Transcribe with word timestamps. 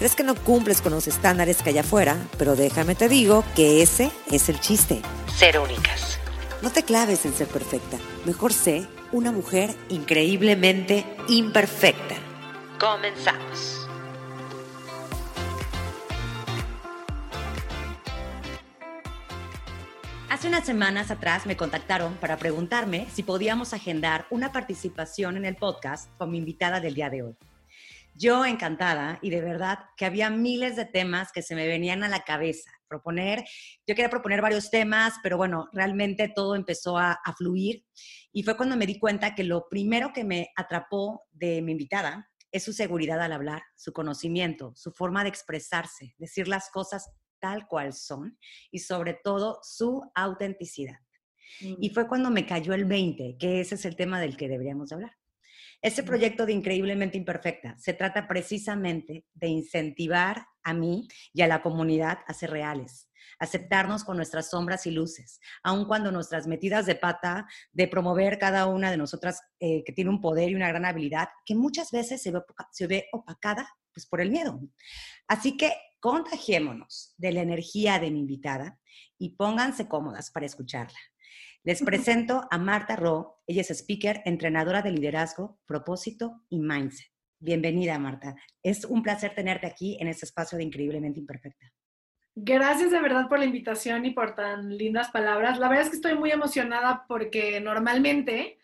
crees 0.00 0.14
que 0.14 0.24
no 0.24 0.34
cumples 0.34 0.80
con 0.80 0.92
los 0.92 1.06
estándares 1.06 1.62
que 1.62 1.68
hay 1.68 1.76
afuera, 1.76 2.16
pero 2.38 2.56
déjame 2.56 2.94
te 2.94 3.06
digo 3.06 3.44
que 3.54 3.82
ese 3.82 4.10
es 4.30 4.48
el 4.48 4.58
chiste. 4.58 5.02
Ser 5.36 5.58
únicas. 5.58 6.18
No 6.62 6.70
te 6.70 6.84
claves 6.84 7.26
en 7.26 7.34
ser 7.34 7.48
perfecta. 7.48 7.98
Mejor 8.24 8.54
sé 8.54 8.86
una 9.12 9.30
mujer 9.30 9.74
increíblemente 9.90 11.04
imperfecta. 11.28 12.14
Comenzamos. 12.78 13.86
Hace 20.30 20.48
unas 20.48 20.64
semanas 20.64 21.10
atrás 21.10 21.44
me 21.44 21.58
contactaron 21.58 22.14
para 22.14 22.38
preguntarme 22.38 23.06
si 23.12 23.22
podíamos 23.22 23.74
agendar 23.74 24.24
una 24.30 24.50
participación 24.50 25.36
en 25.36 25.44
el 25.44 25.56
podcast 25.56 26.08
con 26.16 26.30
mi 26.30 26.38
invitada 26.38 26.80
del 26.80 26.94
día 26.94 27.10
de 27.10 27.22
hoy. 27.22 27.49
Yo 28.20 28.44
encantada 28.44 29.18
y 29.22 29.30
de 29.30 29.40
verdad 29.40 29.78
que 29.96 30.04
había 30.04 30.28
miles 30.28 30.76
de 30.76 30.84
temas 30.84 31.32
que 31.32 31.40
se 31.40 31.54
me 31.54 31.66
venían 31.66 32.04
a 32.04 32.08
la 32.08 32.20
cabeza. 32.20 32.70
Proponer, 32.86 33.44
yo 33.86 33.94
quería 33.94 34.10
proponer 34.10 34.42
varios 34.42 34.70
temas, 34.70 35.14
pero 35.22 35.38
bueno, 35.38 35.70
realmente 35.72 36.28
todo 36.28 36.54
empezó 36.54 36.98
a, 36.98 37.12
a 37.12 37.32
fluir 37.32 37.86
y 38.30 38.42
fue 38.42 38.58
cuando 38.58 38.76
me 38.76 38.84
di 38.84 38.98
cuenta 38.98 39.34
que 39.34 39.42
lo 39.42 39.70
primero 39.70 40.12
que 40.12 40.24
me 40.24 40.50
atrapó 40.54 41.22
de 41.30 41.62
mi 41.62 41.72
invitada 41.72 42.30
es 42.52 42.62
su 42.62 42.74
seguridad 42.74 43.22
al 43.22 43.32
hablar, 43.32 43.62
su 43.74 43.94
conocimiento, 43.94 44.74
su 44.76 44.92
forma 44.92 45.22
de 45.22 45.30
expresarse, 45.30 46.14
decir 46.18 46.46
las 46.46 46.68
cosas 46.68 47.10
tal 47.38 47.66
cual 47.68 47.94
son 47.94 48.38
y 48.70 48.80
sobre 48.80 49.14
todo 49.14 49.60
su 49.62 50.02
autenticidad. 50.14 50.98
Y 51.58 51.88
mm. 51.88 51.94
fue 51.94 52.06
cuando 52.06 52.30
me 52.30 52.44
cayó 52.44 52.74
el 52.74 52.84
20, 52.84 53.38
que 53.38 53.60
ese 53.60 53.76
es 53.76 53.86
el 53.86 53.96
tema 53.96 54.20
del 54.20 54.36
que 54.36 54.46
deberíamos 54.46 54.92
hablar. 54.92 55.19
Ese 55.82 56.02
proyecto 56.02 56.44
de 56.44 56.52
Increíblemente 56.52 57.16
Imperfecta 57.16 57.74
se 57.78 57.94
trata 57.94 58.28
precisamente 58.28 59.24
de 59.32 59.48
incentivar 59.48 60.46
a 60.62 60.74
mí 60.74 61.08
y 61.32 61.40
a 61.40 61.46
la 61.46 61.62
comunidad 61.62 62.18
a 62.26 62.34
ser 62.34 62.50
reales, 62.50 63.08
aceptarnos 63.38 64.04
con 64.04 64.18
nuestras 64.18 64.50
sombras 64.50 64.86
y 64.86 64.90
luces, 64.90 65.40
aun 65.62 65.86
cuando 65.86 66.12
nuestras 66.12 66.46
metidas 66.46 66.84
de 66.84 66.96
pata, 66.96 67.46
de 67.72 67.88
promover 67.88 68.38
cada 68.38 68.66
una 68.66 68.90
de 68.90 68.98
nosotras 68.98 69.40
eh, 69.58 69.82
que 69.84 69.92
tiene 69.92 70.10
un 70.10 70.20
poder 70.20 70.50
y 70.50 70.54
una 70.54 70.68
gran 70.68 70.84
habilidad, 70.84 71.28
que 71.46 71.54
muchas 71.54 71.90
veces 71.90 72.20
se 72.20 72.30
ve, 72.30 72.42
se 72.72 72.86
ve 72.86 73.08
opacada 73.12 73.66
pues, 73.94 74.06
por 74.06 74.20
el 74.20 74.30
miedo. 74.30 74.60
Así 75.28 75.56
que 75.56 75.72
contagiémonos 75.98 77.14
de 77.16 77.32
la 77.32 77.40
energía 77.40 77.98
de 77.98 78.10
mi 78.10 78.20
invitada 78.20 78.78
y 79.18 79.30
pónganse 79.30 79.88
cómodas 79.88 80.30
para 80.30 80.44
escucharla. 80.44 80.98
Les 81.62 81.82
presento 81.82 82.48
a 82.50 82.56
Marta 82.56 82.96
Ro. 82.96 83.42
Ella 83.46 83.60
es 83.60 83.70
speaker, 83.70 84.22
entrenadora 84.24 84.80
de 84.80 84.92
liderazgo, 84.92 85.60
propósito 85.66 86.40
y 86.48 86.58
mindset. 86.58 87.12
Bienvenida, 87.38 87.98
Marta. 87.98 88.34
Es 88.62 88.86
un 88.86 89.02
placer 89.02 89.34
tenerte 89.34 89.66
aquí 89.66 89.98
en 90.00 90.08
este 90.08 90.24
espacio 90.24 90.56
de 90.56 90.64
Increíblemente 90.64 91.20
Imperfecta. 91.20 91.70
Gracias 92.34 92.90
de 92.90 93.02
verdad 93.02 93.28
por 93.28 93.38
la 93.38 93.44
invitación 93.44 94.06
y 94.06 94.12
por 94.12 94.34
tan 94.34 94.74
lindas 94.78 95.10
palabras. 95.10 95.58
La 95.58 95.68
verdad 95.68 95.84
es 95.84 95.90
que 95.90 95.96
estoy 95.96 96.14
muy 96.14 96.30
emocionada 96.30 97.04
porque 97.06 97.60
normalmente 97.60 98.58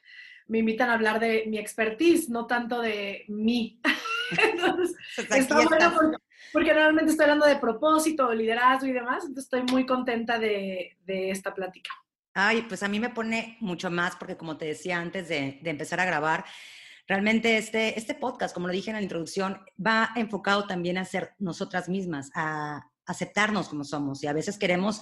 me 0.46 0.60
invitan 0.60 0.88
a 0.88 0.94
hablar 0.94 1.20
de 1.20 1.44
mi 1.48 1.58
expertise, 1.58 2.30
no 2.30 2.46
tanto 2.46 2.80
de 2.80 3.26
mí. 3.28 3.78
Entonces, 4.42 4.96
pues 5.16 5.30
está 5.32 5.56
bueno 5.56 5.92
porque, 5.94 6.16
porque, 6.50 6.72
realmente 6.72 7.10
estoy 7.10 7.24
hablando 7.24 7.44
de 7.44 7.56
propósito, 7.56 8.32
liderazgo 8.32 8.86
y 8.86 8.92
demás. 8.92 9.24
Entonces, 9.24 9.44
estoy 9.44 9.64
muy 9.70 9.84
contenta 9.84 10.38
de, 10.38 10.96
de 11.04 11.30
esta 11.30 11.52
plática. 11.52 11.90
Ay, 12.38 12.66
pues 12.68 12.82
a 12.82 12.88
mí 12.88 13.00
me 13.00 13.08
pone 13.08 13.56
mucho 13.60 13.90
más 13.90 14.14
porque 14.16 14.36
como 14.36 14.58
te 14.58 14.66
decía 14.66 14.98
antes 14.98 15.26
de, 15.26 15.58
empezar 15.64 16.00
a 16.00 16.04
grabar, 16.04 16.44
realmente 17.08 17.56
este, 17.56 17.98
este 17.98 18.14
podcast, 18.14 18.52
como 18.52 18.66
lo 18.66 18.74
dije 18.74 18.90
en 18.90 18.96
la 18.96 19.02
introducción, 19.02 19.64
va 19.84 20.10
enfocado 20.16 20.66
también 20.66 20.98
a 20.98 21.06
ser 21.06 21.32
nosotras 21.38 21.88
mismas, 21.88 22.30
a 22.34 22.90
aceptarnos 23.06 23.70
como 23.70 23.84
somos 23.84 24.22
y 24.22 24.26
a 24.26 24.34
veces 24.34 24.58
queremos 24.58 25.00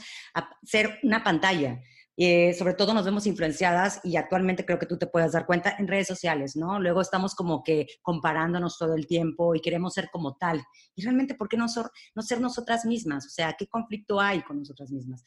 ser 0.63 1.01
una 1.03 1.25
pantalla 1.25 1.83
eh, 2.17 2.55
sobre 2.55 2.75
todo 2.75 2.95
nos 2.95 3.05
vemos 3.05 3.27
influenciadas 3.27 4.01
y 4.05 4.17
actualmente 4.17 4.65
creo 4.65 4.79
que 4.79 4.87
tú 4.87 4.97
te 4.97 5.07
puedes 5.07 5.33
dar 5.33 5.47
cuenta 5.47 5.75
en 5.79 5.89
redes 5.89 6.07
sociales, 6.07 6.55
¿no? 6.55 6.79
Luego 6.79 7.01
estamos 7.01 7.35
como 7.35 7.63
que 7.65 7.89
comparándonos 8.03 8.79
todo 8.79 8.95
el 8.95 9.07
tiempo 9.07 9.55
y 9.55 9.61
queremos 9.61 9.95
ser 9.95 10.11
como 10.13 10.37
tal. 10.37 10.63
Y 10.95 11.03
realmente, 11.03 11.35
¿por 11.35 11.49
qué 11.49 11.57
no, 11.57 11.67
no 12.15 12.23
ser 12.23 12.41
nosotras 12.41 12.85
mismas? 12.85 13.27
O 13.27 13.31
sea, 13.31 13.55
¿qué 13.59 13.67
conflicto 13.67 14.21
hay 14.21 14.43
con 14.43 14.59
nosotras 14.59 14.93
mismas? 14.93 15.25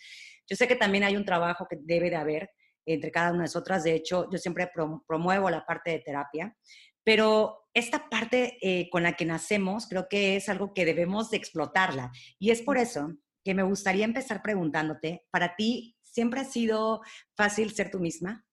Yo 0.47 0.55
sé 0.55 0.67
que 0.67 0.75
también 0.75 1.03
hay 1.03 1.17
un 1.17 1.25
trabajo 1.25 1.67
que 1.69 1.77
debe 1.81 2.09
de 2.09 2.15
haber 2.15 2.49
entre 2.85 3.11
cada 3.11 3.31
una 3.31 3.39
de 3.39 3.43
nosotras. 3.43 3.83
De 3.83 3.93
hecho, 3.93 4.29
yo 4.31 4.37
siempre 4.37 4.69
promuevo 5.07 5.49
la 5.49 5.65
parte 5.65 5.91
de 5.91 5.99
terapia, 5.99 6.55
pero 7.03 7.67
esta 7.73 8.09
parte 8.09 8.57
eh, 8.61 8.89
con 8.89 9.03
la 9.03 9.13
que 9.13 9.25
nacemos 9.25 9.87
creo 9.87 10.07
que 10.09 10.37
es 10.37 10.47
algo 10.47 10.73
que 10.73 10.85
debemos 10.85 11.29
de 11.29 11.37
explotarla. 11.37 12.11
Y 12.39 12.51
es 12.51 12.61
por 12.61 12.77
eso 12.77 13.13
que 13.43 13.53
me 13.53 13.63
gustaría 13.63 14.05
empezar 14.05 14.41
preguntándote, 14.41 15.25
para 15.31 15.55
ti, 15.55 15.96
¿Siempre 16.17 16.41
ha 16.41 16.45
sido 16.45 17.03
fácil 17.35 17.75
ser 17.75 17.91
tú 17.91 17.99
misma? 17.99 18.43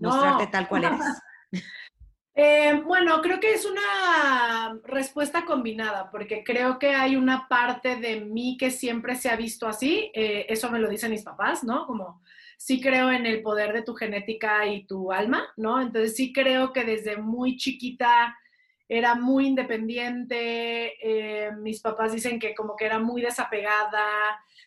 Mostrarte 0.00 0.48
tal 0.48 0.66
cual 0.66 0.84
eres. 0.86 0.98
Eh, 2.34 2.80
bueno, 2.86 3.20
creo 3.20 3.38
que 3.38 3.52
es 3.52 3.66
una 3.66 4.80
respuesta 4.84 5.44
combinada, 5.44 6.10
porque 6.10 6.42
creo 6.42 6.78
que 6.78 6.94
hay 6.94 7.14
una 7.14 7.46
parte 7.46 7.96
de 7.96 8.22
mí 8.22 8.56
que 8.58 8.70
siempre 8.70 9.16
se 9.16 9.28
ha 9.28 9.36
visto 9.36 9.68
así. 9.68 10.10
Eh, 10.14 10.46
eso 10.48 10.70
me 10.70 10.78
lo 10.78 10.88
dicen 10.88 11.10
mis 11.10 11.22
papás, 11.22 11.62
¿no? 11.62 11.86
Como 11.86 12.22
sí 12.56 12.80
creo 12.80 13.12
en 13.12 13.26
el 13.26 13.42
poder 13.42 13.74
de 13.74 13.82
tu 13.82 13.94
genética 13.94 14.66
y 14.66 14.86
tu 14.86 15.12
alma, 15.12 15.46
¿no? 15.58 15.78
Entonces 15.78 16.16
sí 16.16 16.32
creo 16.32 16.72
que 16.72 16.84
desde 16.84 17.18
muy 17.18 17.58
chiquita 17.58 18.34
era 18.88 19.14
muy 19.14 19.46
independiente. 19.46 20.94
Eh, 21.00 21.52
mis 21.52 21.80
papás 21.80 22.12
dicen 22.12 22.38
que 22.38 22.54
como 22.54 22.76
que 22.76 22.86
era 22.86 22.98
muy 22.98 23.22
desapegada 23.22 24.02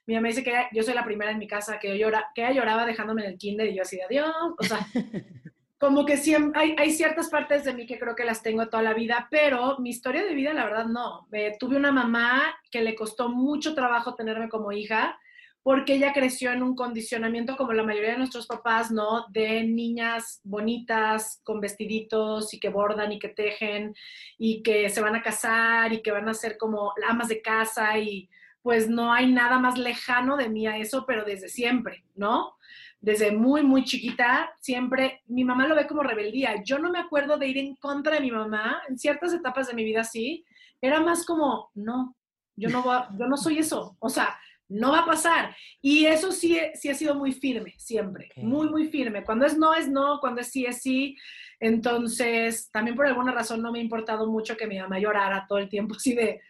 mi 0.08 0.14
mamá 0.14 0.28
dice 0.28 0.44
que 0.44 0.54
yo 0.72 0.84
soy 0.84 0.94
la 0.94 1.04
primera 1.04 1.32
en 1.32 1.40
mi 1.40 1.48
casa 1.48 1.80
que, 1.80 1.98
llora, 1.98 2.32
que 2.36 2.42
ella 2.42 2.52
lloraba 2.52 2.86
dejándome 2.86 3.24
en 3.24 3.32
el 3.32 3.38
kinder 3.38 3.68
y 3.68 3.76
yo 3.76 3.82
así 3.82 3.98
de 3.98 4.04
adiós. 4.04 4.34
O 4.58 4.64
sea, 4.64 4.80
como 5.80 6.06
que 6.06 6.18
siempre, 6.18 6.62
hay, 6.62 6.76
hay, 6.78 6.92
ciertas 6.92 7.30
partes 7.30 7.64
de 7.64 7.74
mí 7.74 7.88
que 7.88 7.98
creo 7.98 8.16
que 8.16 8.26
las 8.26 8.44
tengo 8.44 8.68
toda 8.68 8.84
la 8.84 8.94
vida, 8.94 9.28
pero 9.32 9.80
mi 9.80 9.90
historia 9.90 10.24
de 10.24 10.36
vida, 10.36 10.54
la 10.54 10.66
verdad, 10.66 10.86
no. 10.86 11.28
tuve 11.60 11.78
una 11.78 11.92
mamá 11.92 12.56
que 12.70 12.82
le 12.82 12.94
costó 12.94 13.30
mucho 13.30 13.74
trabajo 13.74 14.16
tenerme 14.16 14.48
como 14.48 14.72
hija 14.72 15.18
porque 15.66 15.96
ella 15.96 16.14
creció 16.14 16.52
en 16.52 16.62
un 16.62 16.76
condicionamiento 16.76 17.58
como 17.58 17.74
la 17.74 17.82
mayoría 17.82 18.12
de 18.12 18.20
nuestros 18.20 18.46
papás, 18.46 18.92
¿no? 18.92 19.26
De 19.30 19.64
niñas 19.64 20.40
bonitas, 20.44 21.42
con 21.44 21.60
vestiditos 21.60 22.54
y 22.54 22.60
que 22.60 22.70
bordan 22.70 23.12
y 23.12 23.18
que 23.18 23.30
tejen 23.30 23.96
y 24.38 24.62
que 24.62 24.92
se 24.92 25.02
van 25.02 25.16
a 25.16 25.24
casar 25.24 25.92
y 25.92 26.04
que 26.04 26.12
van 26.12 26.30
a 26.30 26.36
ser 26.36 26.60
como 26.60 26.94
amas 27.10 27.30
de 27.30 27.42
casa 27.42 27.98
y 27.98 28.30
pues 28.62 28.88
no 28.88 29.12
hay 29.12 29.34
nada 29.34 29.58
más 29.58 29.76
lejano 29.76 30.38
de 30.38 30.50
mí 30.50 30.68
a 30.68 30.78
eso, 30.78 31.04
pero 31.08 31.26
desde 31.26 31.50
siempre, 31.50 32.06
¿no? 32.14 32.58
Desde 33.02 33.32
muy, 33.32 33.64
muy 33.64 33.86
chiquita, 33.86 34.54
siempre, 34.60 35.24
mi 35.26 35.44
mamá 35.44 35.68
lo 35.68 35.74
ve 35.74 35.88
como 35.88 36.04
rebeldía. 36.04 36.62
Yo 36.64 36.78
no 36.78 36.92
me 36.92 37.00
acuerdo 37.00 37.40
de 37.40 37.48
ir 37.48 37.58
en 37.58 37.76
contra 37.78 38.14
de 38.14 38.22
mi 38.22 38.30
mamá, 38.30 38.84
en 38.88 39.00
ciertas 39.00 39.34
etapas 39.34 39.68
de 39.70 39.74
mi 39.74 39.84
vida 39.84 40.04
sí, 40.04 40.46
era 40.80 41.00
más 41.00 41.26
como, 41.26 41.72
no, 41.74 42.16
yo 42.56 42.70
no, 42.70 42.84
voy 42.84 43.00
yo 43.18 43.26
no 43.26 43.36
soy 43.36 43.58
eso, 43.58 43.98
o 43.98 44.10
sea, 44.10 44.38
no 44.68 44.92
va 44.92 45.00
a 45.00 45.06
pasar. 45.06 45.56
Y 45.82 46.06
eso 46.06 46.32
sí, 46.32 46.60
sí 46.74 46.90
ha 46.90 46.96
sido 46.96 47.16
muy 47.16 47.32
firme, 47.32 47.76
siempre, 47.78 48.30
muy, 48.38 48.70
muy 48.70 48.88
firme. 48.88 49.24
Cuando 49.24 49.46
es 49.46 49.58
no, 49.58 49.74
es 49.74 49.88
no, 49.88 50.20
cuando 50.20 50.42
es 50.42 50.52
sí, 50.52 50.66
es 50.66 50.82
sí. 50.82 51.16
Entonces, 51.60 52.70
también 52.72 52.96
por 52.96 53.08
alguna 53.08 53.32
razón 53.32 53.62
no 53.62 53.72
me 53.72 53.80
ha 53.80 53.84
importado 53.84 54.28
mucho 54.28 54.58
que 54.58 54.68
mi 54.68 54.80
mamá 54.80 55.00
llorara 55.00 55.46
todo 55.48 55.60
el 55.60 55.70
tiempo 55.70 55.96
así 55.96 56.14
de, 56.14 56.42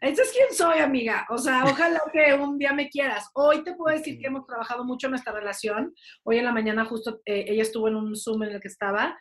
esta 0.00 0.22
es 0.22 0.32
quién 0.32 0.48
soy, 0.52 0.78
amiga. 0.78 1.26
O 1.28 1.36
sea, 1.36 1.64
ojalá 1.64 2.00
que 2.12 2.34
un 2.34 2.58
día 2.58 2.72
me 2.72 2.88
quieras. 2.88 3.30
Hoy 3.34 3.62
te 3.62 3.74
puedo 3.74 3.96
decir 3.96 4.18
que 4.18 4.26
hemos 4.26 4.46
trabajado 4.46 4.84
mucho 4.84 5.06
en 5.06 5.12
nuestra 5.12 5.32
relación. 5.32 5.94
Hoy 6.22 6.38
en 6.38 6.44
la 6.44 6.52
mañana 6.52 6.84
justo 6.86 7.20
eh, 7.26 7.44
ella 7.48 7.62
estuvo 7.62 7.88
en 7.88 7.96
un 7.96 8.16
Zoom 8.16 8.42
en 8.44 8.52
el 8.52 8.60
que 8.60 8.68
estaba. 8.68 9.18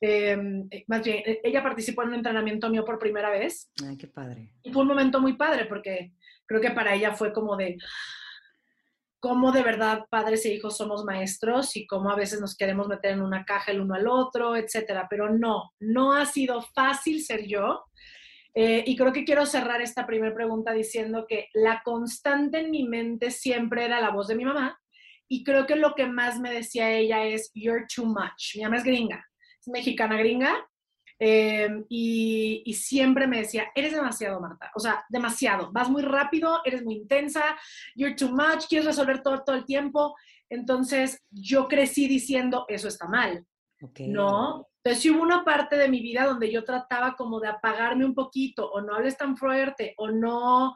Em, 0.00 0.66
eh, 0.70 0.84
más 0.88 1.04
bien, 1.04 1.22
eh, 1.24 1.40
ella 1.44 1.62
participó 1.62 2.02
en 2.02 2.08
un 2.08 2.14
entrenamiento 2.14 2.68
mío 2.70 2.84
por 2.84 2.98
primera 2.98 3.30
vez. 3.30 3.70
Ay, 3.86 3.96
qué 3.96 4.08
padre. 4.08 4.52
Y 4.62 4.72
fue 4.72 4.82
un 4.82 4.88
momento 4.88 5.20
muy 5.20 5.34
padre 5.34 5.66
porque 5.66 6.12
creo 6.52 6.70
que 6.70 6.76
para 6.76 6.94
ella 6.94 7.12
fue 7.12 7.32
como 7.32 7.56
de 7.56 7.76
cómo 9.20 9.52
de 9.52 9.62
verdad 9.62 10.04
padres 10.10 10.44
e 10.46 10.54
hijos 10.54 10.76
somos 10.76 11.04
maestros 11.04 11.76
y 11.76 11.86
cómo 11.86 12.10
a 12.10 12.16
veces 12.16 12.40
nos 12.40 12.56
queremos 12.56 12.88
meter 12.88 13.12
en 13.12 13.22
una 13.22 13.44
caja 13.44 13.70
el 13.70 13.80
uno 13.80 13.94
al 13.94 14.08
otro, 14.08 14.56
etcétera. 14.56 15.06
Pero 15.08 15.30
no, 15.30 15.72
no 15.80 16.14
ha 16.14 16.26
sido 16.26 16.60
fácil 16.60 17.22
ser 17.22 17.46
yo 17.46 17.84
eh, 18.54 18.84
y 18.86 18.96
creo 18.96 19.12
que 19.12 19.24
quiero 19.24 19.46
cerrar 19.46 19.80
esta 19.80 20.06
primera 20.06 20.34
pregunta 20.34 20.72
diciendo 20.72 21.24
que 21.26 21.48
la 21.54 21.82
constante 21.82 22.60
en 22.60 22.70
mi 22.70 22.86
mente 22.86 23.30
siempre 23.30 23.86
era 23.86 24.00
la 24.00 24.10
voz 24.10 24.28
de 24.28 24.34
mi 24.34 24.44
mamá, 24.44 24.78
y 25.28 25.44
creo 25.44 25.66
que 25.66 25.76
lo 25.76 25.94
que 25.94 26.06
más 26.06 26.38
me 26.38 26.52
decía 26.52 26.90
ella 26.90 27.24
es, 27.24 27.50
you're 27.54 27.86
too 27.94 28.04
much. 28.04 28.56
Mi 28.56 28.62
mamá 28.62 28.76
es 28.76 28.84
gringa, 28.84 29.26
es 29.58 29.68
mexicana 29.68 30.18
gringa, 30.18 30.54
em, 31.24 31.84
y, 31.88 32.64
y, 32.64 32.74
siempre 32.74 33.28
me 33.28 33.38
decía, 33.38 33.70
eres 33.76 33.92
demasiado, 33.92 34.40
Marta. 34.40 34.72
O 34.74 34.80
sea, 34.80 35.04
demasiado. 35.08 35.70
Vas 35.70 35.88
muy 35.88 36.02
rápido, 36.02 36.60
eres 36.64 36.82
muy 36.82 36.96
intensa, 36.96 37.56
you're 37.94 38.16
too 38.16 38.28
much, 38.28 38.66
quieres 38.68 38.86
resolver 38.86 39.22
todo, 39.22 39.44
todo 39.44 39.54
el 39.54 39.64
tiempo. 39.64 40.16
Entonces, 40.50 41.22
yo 41.30 41.68
crecí 41.68 42.08
diciendo, 42.08 42.64
eso 42.66 42.88
está 42.88 43.06
mal. 43.06 43.46
¿No? 44.00 44.68
Entonces, 44.82 45.12
hubo 45.12 45.22
una 45.22 45.44
parte 45.44 45.76
de 45.76 45.88
mi 45.88 46.00
vida 46.00 46.24
donde 46.24 46.50
yo 46.50 46.64
trataba 46.64 47.14
como 47.14 47.38
de 47.38 47.48
apagarme 47.48 48.04
un 48.04 48.14
poquito, 48.14 48.68
o 48.72 48.80
no 48.80 48.96
hables 48.96 49.16
tan 49.16 49.36
fuerte, 49.36 49.94
o 49.98 50.10
no. 50.10 50.74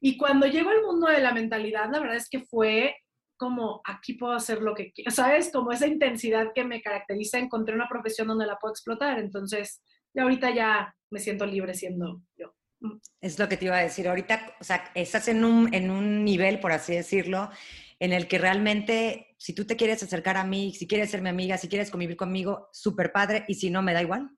Y 0.00 0.16
cuando 0.16 0.46
llegó 0.46 0.70
al 0.70 0.82
mundo 0.82 1.08
de 1.08 1.20
la 1.20 1.34
mentalidad, 1.34 1.90
la 1.92 2.00
verdad 2.00 2.16
es 2.16 2.30
que 2.30 2.40
fue 2.40 2.96
como, 3.36 3.80
aquí 3.84 4.14
puedo 4.14 4.32
hacer 4.32 4.60
lo 4.62 4.74
que 4.74 4.92
quiero, 4.92 5.10
¿sabes? 5.10 5.50
Como 5.52 5.72
esa 5.72 5.86
intensidad 5.86 6.52
que 6.54 6.64
me 6.64 6.82
caracteriza, 6.82 7.38
encontré 7.38 7.74
una 7.74 7.88
profesión 7.88 8.28
donde 8.28 8.46
la 8.46 8.58
puedo 8.58 8.72
explotar, 8.72 9.18
entonces, 9.18 9.82
y 10.14 10.20
ahorita 10.20 10.54
ya 10.54 10.94
me 11.10 11.18
siento 11.18 11.46
libre 11.46 11.74
siendo 11.74 12.22
yo. 12.36 12.54
Mm. 12.80 12.98
Es 13.20 13.38
lo 13.38 13.48
que 13.48 13.56
te 13.56 13.66
iba 13.66 13.76
a 13.76 13.82
decir, 13.82 14.08
ahorita, 14.08 14.56
o 14.60 14.64
sea, 14.64 14.90
estás 14.94 15.28
en 15.28 15.44
un, 15.44 15.72
en 15.74 15.90
un 15.90 16.24
nivel, 16.24 16.60
por 16.60 16.72
así 16.72 16.94
decirlo, 16.94 17.50
en 17.98 18.12
el 18.12 18.26
que 18.26 18.38
realmente, 18.38 19.34
si 19.38 19.54
tú 19.54 19.64
te 19.64 19.76
quieres 19.76 20.02
acercar 20.02 20.36
a 20.36 20.44
mí, 20.44 20.74
si 20.74 20.86
quieres 20.86 21.10
ser 21.10 21.22
mi 21.22 21.28
amiga, 21.28 21.56
si 21.58 21.68
quieres 21.68 21.90
convivir 21.90 22.16
conmigo, 22.16 22.68
súper 22.72 23.12
padre, 23.12 23.44
y 23.48 23.54
si 23.54 23.70
no, 23.70 23.82
me 23.82 23.92
da 23.92 24.02
igual. 24.02 24.30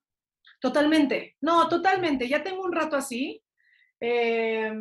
Totalmente, 0.60 1.36
no, 1.40 1.68
totalmente, 1.68 2.28
ya 2.28 2.42
tengo 2.42 2.62
un 2.62 2.72
rato 2.72 2.96
así. 2.96 3.42
Eh, 4.00 4.72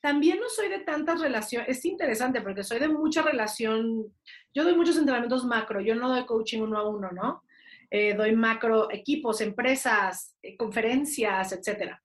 también 0.00 0.40
no 0.40 0.48
soy 0.48 0.68
de 0.68 0.80
tantas 0.80 1.20
relaciones, 1.20 1.68
es 1.68 1.84
interesante 1.84 2.40
porque 2.40 2.64
soy 2.64 2.78
de 2.78 2.88
mucha 2.88 3.22
relación, 3.22 4.12
yo 4.54 4.64
doy 4.64 4.74
muchos 4.74 4.96
entrenamientos 4.96 5.44
macro, 5.44 5.80
yo 5.80 5.94
no 5.94 6.08
doy 6.08 6.24
coaching 6.26 6.62
uno 6.62 6.78
a 6.78 6.88
uno, 6.88 7.10
¿no? 7.12 7.42
Eh, 7.90 8.14
doy 8.14 8.34
macro 8.34 8.90
equipos, 8.90 9.40
empresas, 9.40 10.36
eh, 10.42 10.56
conferencias, 10.56 11.52
etcétera. 11.52 12.02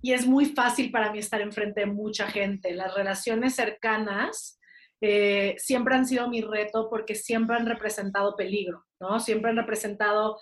Y 0.00 0.12
es 0.12 0.26
muy 0.26 0.46
fácil 0.46 0.92
para 0.92 1.10
mí 1.10 1.18
estar 1.18 1.40
enfrente 1.40 1.80
de 1.80 1.86
mucha 1.86 2.28
gente. 2.28 2.72
Las 2.72 2.94
relaciones 2.94 3.56
cercanas 3.56 4.58
eh, 5.00 5.54
siempre 5.58 5.94
han 5.94 6.06
sido 6.06 6.28
mi 6.28 6.40
reto 6.40 6.88
porque 6.90 7.14
siempre 7.14 7.56
han 7.56 7.66
representado 7.66 8.34
peligro, 8.36 8.84
¿no? 9.00 9.20
Siempre 9.20 9.50
han 9.50 9.56
representado, 9.56 10.38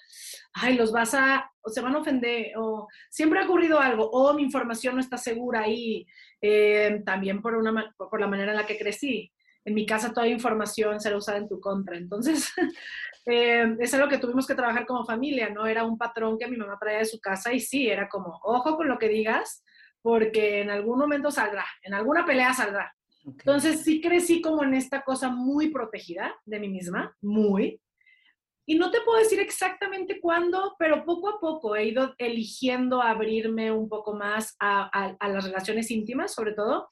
ay, 0.55 0.75
los 0.75 0.93
vas 0.93 1.13
a, 1.15 1.51
o 1.61 1.69
se 1.69 1.83
van 1.83 1.95
a 1.95 1.99
ofender, 1.99 2.53
o 2.57 2.87
siempre 3.11 3.41
ha 3.41 3.45
ocurrido 3.45 3.81
algo, 3.81 4.09
o 4.11 4.33
mi 4.33 4.43
información 4.43 4.95
no 4.95 5.01
está 5.01 5.19
segura 5.19 5.61
ahí, 5.61 6.07
eh, 6.47 7.03
también 7.05 7.43
por, 7.43 7.55
una, 7.55 7.95
por 7.97 8.21
la 8.21 8.29
manera 8.29 8.53
en 8.53 8.59
la 8.59 8.67
que 8.67 8.79
crecí. 8.79 9.33
En 9.65 9.75
mi 9.75 9.85
casa 9.85 10.13
toda 10.13 10.29
información 10.29 11.01
será 11.01 11.17
usada 11.17 11.39
en 11.39 11.49
tu 11.49 11.61
contra. 11.61 11.97
Entonces, 11.97 12.53
eh, 13.27 13.77
es 13.81 13.93
algo 13.95 14.09
que 14.09 14.19
tuvimos 14.19 14.47
que 14.47 14.55
trabajar 14.55 14.87
como 14.87 15.05
familia, 15.05 15.51
¿no? 15.51 15.67
Era 15.67 15.85
un 15.85 15.99
patrón 15.99 16.39
que 16.39 16.47
mi 16.47 16.57
mamá 16.57 16.79
traía 16.81 16.99
de 16.99 17.05
su 17.05 17.21
casa 17.21 17.53
y 17.53 17.61
sí, 17.61 17.89
era 17.89 18.09
como, 18.09 18.39
ojo 18.43 18.77
con 18.77 18.89
lo 18.89 18.99
que 18.99 19.09
digas, 19.09 19.65
porque 20.03 20.61
en 20.61 20.71
algún 20.71 20.99
momento 20.99 21.31
saldrá, 21.31 21.67
en 21.83 21.95
alguna 21.95 22.25
pelea 22.25 22.55
saldrá. 22.55 22.95
Entonces 23.25 23.83
sí 23.83 24.01
crecí 24.01 24.41
como 24.41 24.63
en 24.63 24.75
esta 24.75 25.03
cosa 25.03 25.31
muy 25.31 25.71
protegida 25.71 26.33
de 26.45 26.61
mí 26.61 26.69
misma, 26.69 27.17
muy. 27.21 27.81
Y 28.67 28.75
no 28.75 28.91
te 28.91 29.01
puedo 29.03 29.19
decir 29.19 29.39
exactamente 29.41 30.21
cuándo, 30.21 30.75
pero 30.79 31.05
poco 31.05 31.29
a 31.29 31.41
poco 31.41 31.77
he 31.77 31.87
ido 31.87 32.15
eligiendo 32.19 33.01
abrirme 33.01 33.71
un 33.71 33.89
poco 33.89 34.15
más 34.15 34.57
a, 34.59 35.17
las 35.21 35.45
relaciones 35.45 35.91
íntimas, 35.91 36.35
sobre 36.35 36.53
todo. 36.53 36.91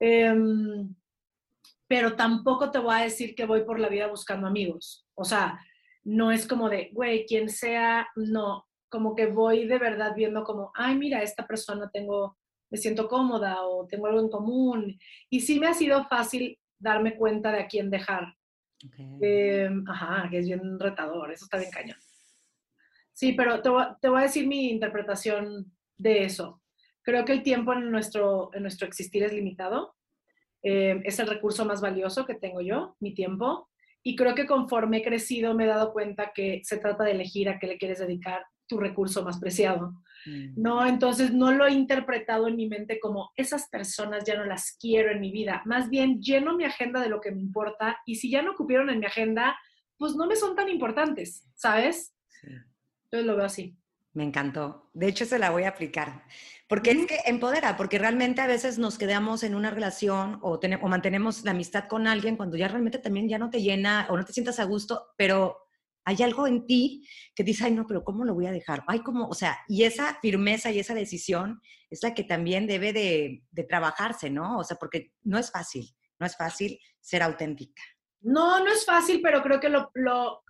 Em, 0.00 0.94
pero 1.86 2.16
tampoco 2.16 2.70
te 2.70 2.78
voy 2.78 2.94
a 2.94 3.04
decir 3.04 3.34
que 3.34 3.44
voy 3.44 3.64
por 3.64 3.78
la 3.78 3.90
vida 3.90 4.06
buscando 4.06 4.46
amigos. 4.46 5.06
O 5.14 5.24
sea, 5.24 5.60
no 6.02 6.32
es 6.32 6.48
como 6.48 6.70
de, 6.70 6.90
güey, 6.92 7.26
quien 7.26 7.50
sea, 7.50 8.08
no, 8.16 8.66
como 8.88 9.14
que 9.14 9.26
voy 9.26 9.66
de 9.66 9.78
verdad 9.78 10.14
viendo 10.16 10.42
como, 10.44 10.72
ay, 10.74 10.96
mira, 10.96 11.22
esta 11.22 11.46
persona 11.46 11.90
tengo 11.92 12.38
me 12.72 12.78
siento 12.78 13.06
cómoda 13.06 13.62
o 13.66 13.86
tengo 13.86 14.06
algo 14.06 14.20
en 14.20 14.30
común. 14.30 14.98
Y 15.28 15.40
sí 15.40 15.60
me 15.60 15.68
ha 15.68 15.74
sido 15.74 16.04
fácil 16.08 16.58
darme 16.78 17.16
cuenta 17.16 17.52
de 17.52 17.60
a 17.60 17.68
quién 17.68 17.90
dejar. 17.90 18.34
Em, 19.20 19.84
ajá, 19.88 20.28
que 20.30 20.38
es 20.38 20.46
bien 20.46 20.78
retador, 20.78 21.32
eso 21.32 21.44
está 21.44 21.58
bien 21.58 21.70
cañón. 21.70 21.98
Sí, 23.12 23.32
pero 23.32 23.62
te 23.62 23.68
voy, 23.68 24.18
a 24.18 24.22
decir 24.22 24.46
mi 24.46 24.70
interpretación 24.70 25.72
de 25.96 26.24
eso. 26.24 26.60
Creo 27.02 27.24
que 27.24 27.32
el 27.32 27.42
tiempo 27.42 27.72
en 27.72 27.90
nuestro, 27.90 28.50
en 28.54 28.62
nuestro 28.62 28.86
existir 28.86 29.22
es 29.22 29.32
limitado. 29.32 29.94
Em, 30.62 31.02
es 31.04 31.18
el 31.18 31.26
recurso 31.26 31.64
más 31.64 31.80
valioso 31.80 32.24
que 32.26 32.34
tengo 32.34 32.60
yo, 32.60 32.96
mi 33.00 33.14
tiempo. 33.14 33.68
Y 34.02 34.16
creo 34.16 34.34
que 34.34 34.46
conforme 34.46 34.98
he 34.98 35.02
crecido 35.02 35.54
me 35.54 35.64
he 35.64 35.68
dado 35.68 35.92
cuenta 35.92 36.32
que 36.34 36.60
se 36.64 36.78
trata 36.78 37.04
de 37.04 37.12
elegir 37.12 37.48
a 37.48 37.58
qué 37.58 37.66
le 37.66 37.78
quieres 37.78 37.98
dedicar 37.98 38.44
tu 38.66 38.78
recurso 38.78 39.24
más 39.24 39.38
preciado. 39.38 39.92
Mm. 40.26 40.62
¿no? 40.62 40.86
Entonces 40.86 41.32
no 41.32 41.52
lo 41.52 41.66
he 41.66 41.72
interpretado 41.72 42.48
en 42.48 42.56
mi 42.56 42.68
mente 42.68 43.00
como 43.00 43.30
esas 43.36 43.68
personas 43.68 44.24
ya 44.24 44.36
no 44.36 44.44
las 44.44 44.72
quiero 44.72 45.10
en 45.10 45.20
mi 45.20 45.32
vida. 45.32 45.62
Más 45.64 45.88
bien 45.90 46.20
lleno 46.20 46.56
mi 46.56 46.64
agenda 46.64 47.00
de 47.00 47.08
lo 47.08 47.20
que 47.20 47.32
me 47.32 47.40
importa 47.40 47.98
y 48.06 48.16
si 48.16 48.30
ya 48.30 48.42
no 48.42 48.54
cupieron 48.54 48.90
en 48.90 49.00
mi 49.00 49.06
agenda, 49.06 49.56
pues 49.96 50.14
no 50.14 50.26
me 50.26 50.36
son 50.36 50.56
tan 50.56 50.68
importantes, 50.68 51.46
¿sabes? 51.54 52.14
Entonces 52.42 53.26
lo 53.26 53.36
veo 53.36 53.46
así. 53.46 53.76
Me 54.14 54.24
encantó. 54.24 54.90
De 54.92 55.08
hecho, 55.08 55.24
se 55.24 55.38
la 55.38 55.50
voy 55.50 55.62
a 55.62 55.70
aplicar. 55.70 56.24
Porque 56.68 56.90
es 56.90 57.06
que 57.06 57.18
empodera, 57.26 57.76
porque 57.76 57.98
realmente 57.98 58.40
a 58.40 58.46
veces 58.46 58.78
nos 58.78 58.98
quedamos 58.98 59.42
en 59.42 59.54
una 59.54 59.70
relación 59.70 60.38
o, 60.42 60.58
o 60.58 60.88
mantenemos 60.88 61.44
la 61.44 61.50
amistad 61.50 61.86
con 61.86 62.06
alguien 62.06 62.36
cuando 62.36 62.56
ya 62.56 62.68
realmente 62.68 62.98
también 62.98 63.28
ya 63.28 63.38
no 63.38 63.50
te 63.50 63.62
llena 63.62 64.06
o 64.08 64.16
no 64.16 64.24
te 64.24 64.32
sientas 64.32 64.58
a 64.58 64.64
gusto, 64.64 65.12
pero 65.16 65.61
hay 66.04 66.22
algo 66.22 66.46
en 66.46 66.66
ti 66.66 67.08
que 67.34 67.44
dice, 67.44 67.64
ay, 67.64 67.72
no, 67.72 67.86
pero 67.86 68.04
¿cómo 68.04 68.24
lo 68.24 68.34
voy 68.34 68.46
a 68.46 68.52
dejar? 68.52 68.82
Ay, 68.86 69.00
como, 69.00 69.28
o 69.28 69.34
sea, 69.34 69.58
y 69.68 69.84
esa 69.84 70.18
firmeza 70.20 70.70
y 70.70 70.78
esa 70.78 70.94
decisión 70.94 71.60
es 71.90 72.02
la 72.02 72.14
que 72.14 72.24
también 72.24 72.66
debe 72.66 72.92
de, 72.92 73.44
trabajarse, 73.68 74.30
¿no? 74.30 74.58
O 74.58 74.64
sea, 74.64 74.76
porque 74.76 75.12
no 75.22 75.38
es 75.38 75.50
fácil, 75.50 75.86
no 76.18 76.26
es 76.26 76.36
fácil 76.36 76.78
ser 77.00 77.22
auténtica. 77.22 77.82
No, 78.20 78.64
no 78.64 78.72
es 78.72 78.84
fácil, 78.84 79.20
pero 79.22 79.42
creo 79.42 79.60
que 79.60 79.68
lo, 79.68 79.90
lo, 79.94 80.42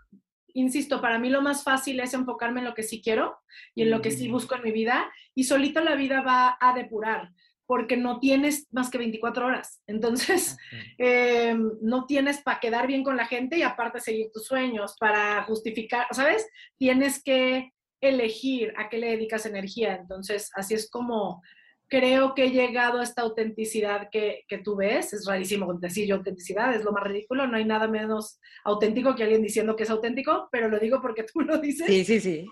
insisto, 0.55 1.01
para 1.01 1.19
mí 1.19 1.31
lo 1.31 1.43
más 1.43 1.63
fácil 1.63 2.01
es 2.01 2.15
enfocarme 2.15 2.61
en 2.61 2.67
lo 2.67 2.75
que 2.75 2.83
sí 2.83 3.03
quiero 3.03 3.39
y 3.75 3.83
en 3.83 3.91
lo 3.91 4.03
que 4.03 4.11
sí 4.11 4.29
mm. 4.29 4.33
busco 4.33 4.55
en 4.55 4.63
mi 4.63 4.73
vida 4.73 5.11
y 5.35 5.45
solito 5.45 5.81
la 5.81 5.95
vida 5.95 6.21
va 6.23 6.57
a 6.61 6.75
depurar 6.75 7.31
porque 7.67 7.97
no 7.97 8.19
tienes 8.21 8.67
más 8.71 8.91
que 8.91 8.99
24 8.99 9.47
horas. 9.47 9.83
Entonces, 9.87 10.57
eh, 10.99 11.57
no 11.81 12.07
tienes 12.07 12.43
para 12.43 12.61
quedar 12.61 12.87
bien 12.87 13.05
con 13.05 13.17
la 13.17 13.27
gente 13.27 13.59
y 13.59 13.63
aparte 13.63 14.01
seguir 14.01 14.31
tus 14.33 14.47
sueños, 14.47 14.95
para 14.99 15.43
justificar, 15.45 16.07
¿sabes? 16.11 16.47
Tienes 16.79 17.23
que 17.23 17.73
elegir 18.01 18.75
a 18.77 18.89
qué 18.89 18.99
le 18.99 19.11
dedicas 19.11 19.47
energía. 19.47 19.95
Entonces, 19.95 20.51
así 20.55 20.75
es 20.75 20.91
como 20.91 21.43
creo 21.89 22.35
que 22.35 22.45
he 22.45 22.51
llegado 22.51 23.01
a 23.01 23.03
esta 23.03 23.21
autenticidad 23.21 24.09
que, 24.11 24.45
que 24.49 24.59
tú 24.59 24.77
ves. 24.77 25.13
Es 25.13 25.27
rarísimo 25.27 25.73
decir 25.75 26.09
yo 26.09 26.17
autenticidad, 26.17 26.75
es 26.75 26.85
lo 26.85 26.93
más 26.93 27.05
ridículo. 27.05 27.47
No 27.47 27.57
hay 27.57 27.67
nada 27.67 27.87
menos 27.87 28.41
auténtico 28.65 29.15
que 29.15 29.25
alguien 29.25 29.43
diciendo 29.43 29.77
que 29.77 29.83
es 29.83 29.91
auténtico, 29.91 30.49
pero 30.51 30.69
lo 30.69 30.79
digo 30.79 31.01
porque 31.03 31.23
tú 31.33 31.41
lo 31.41 31.59
dices. 31.59 31.87
Sí, 31.87 32.05
sí, 32.05 32.21
sí. 32.21 32.47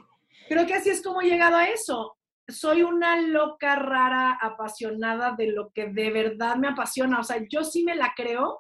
Creo 0.49 0.67
que 0.67 0.75
así 0.75 0.91
es 0.91 1.03
como 1.03 1.23
he 1.23 1.27
llegado 1.27 1.57
a 1.57 1.69
eso 1.69 2.17
soy 2.51 2.83
una 2.83 3.21
loca 3.21 3.77
rara 3.77 4.33
apasionada 4.41 5.35
de 5.37 5.53
lo 5.53 5.71
que 5.73 5.87
de 5.87 6.11
verdad 6.11 6.57
me 6.57 6.69
apasiona. 6.69 7.21
O 7.21 7.25
sea, 7.25 7.45
yo 7.49 7.65
sí 7.65 7.85
me 7.85 7.95
la 7.95 8.13
creo 8.17 8.59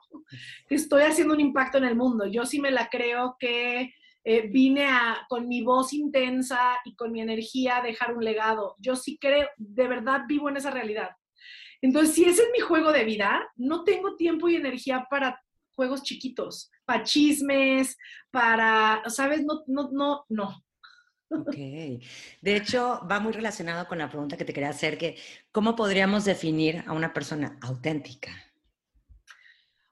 que 0.68 0.74
estoy 0.74 1.02
haciendo 1.02 1.34
un 1.34 1.40
impacto 1.40 1.78
en 1.78 1.84
el 1.84 1.96
mundo. 1.96 2.26
Yo 2.26 2.46
sí 2.46 2.60
me 2.60 2.70
la 2.70 2.88
creo 2.88 3.36
que 3.38 3.94
eh, 4.22 4.48
vine 4.48 4.86
a, 4.86 5.26
con 5.28 5.48
mi 5.48 5.62
voz 5.62 5.92
intensa 5.92 6.78
y 6.84 6.94
con 6.94 7.12
mi 7.12 7.20
energía 7.20 7.78
a 7.78 7.82
dejar 7.82 8.16
un 8.16 8.24
legado. 8.24 8.76
Yo 8.78 8.96
sí 8.96 9.18
creo, 9.18 9.48
de 9.56 9.88
verdad 9.88 10.22
vivo 10.28 10.48
en 10.48 10.56
esa 10.56 10.70
realidad. 10.70 11.10
Entonces, 11.82 12.14
si 12.14 12.24
ese 12.24 12.42
es 12.42 12.48
mi 12.52 12.60
juego 12.60 12.92
de 12.92 13.04
vida, 13.04 13.50
no 13.56 13.84
tengo 13.84 14.16
tiempo 14.16 14.48
y 14.48 14.56
energía 14.56 15.06
para 15.08 15.42
juegos 15.74 16.02
chiquitos, 16.02 16.70
para 16.84 17.04
chismes, 17.04 17.96
para, 18.30 19.02
¿sabes? 19.08 19.44
No, 19.44 19.62
no, 19.66 19.88
no, 19.90 20.24
no. 20.28 20.64
Ok. 21.30 21.54
De 21.54 22.56
hecho, 22.56 23.06
va 23.10 23.20
muy 23.20 23.32
relacionado 23.32 23.86
con 23.86 23.98
la 23.98 24.08
pregunta 24.08 24.36
que 24.36 24.44
te 24.44 24.52
quería 24.52 24.70
hacer, 24.70 24.98
que 24.98 25.16
¿cómo 25.52 25.76
podríamos 25.76 26.24
definir 26.24 26.82
a 26.86 26.92
una 26.92 27.12
persona 27.12 27.56
auténtica? 27.62 28.30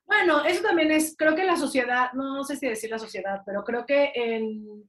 Bueno, 0.04 0.44
eso 0.44 0.62
también 0.62 0.90
es, 0.90 1.14
creo 1.16 1.36
que 1.36 1.44
la 1.44 1.56
sociedad, 1.56 2.12
no, 2.14 2.42
sé 2.42 2.56
si 2.56 2.66
decir 2.66 2.90
la 2.90 2.98
sociedad, 2.98 3.42
pero 3.46 3.62
creo 3.62 3.86
que 3.86 4.10
en, 4.14 4.88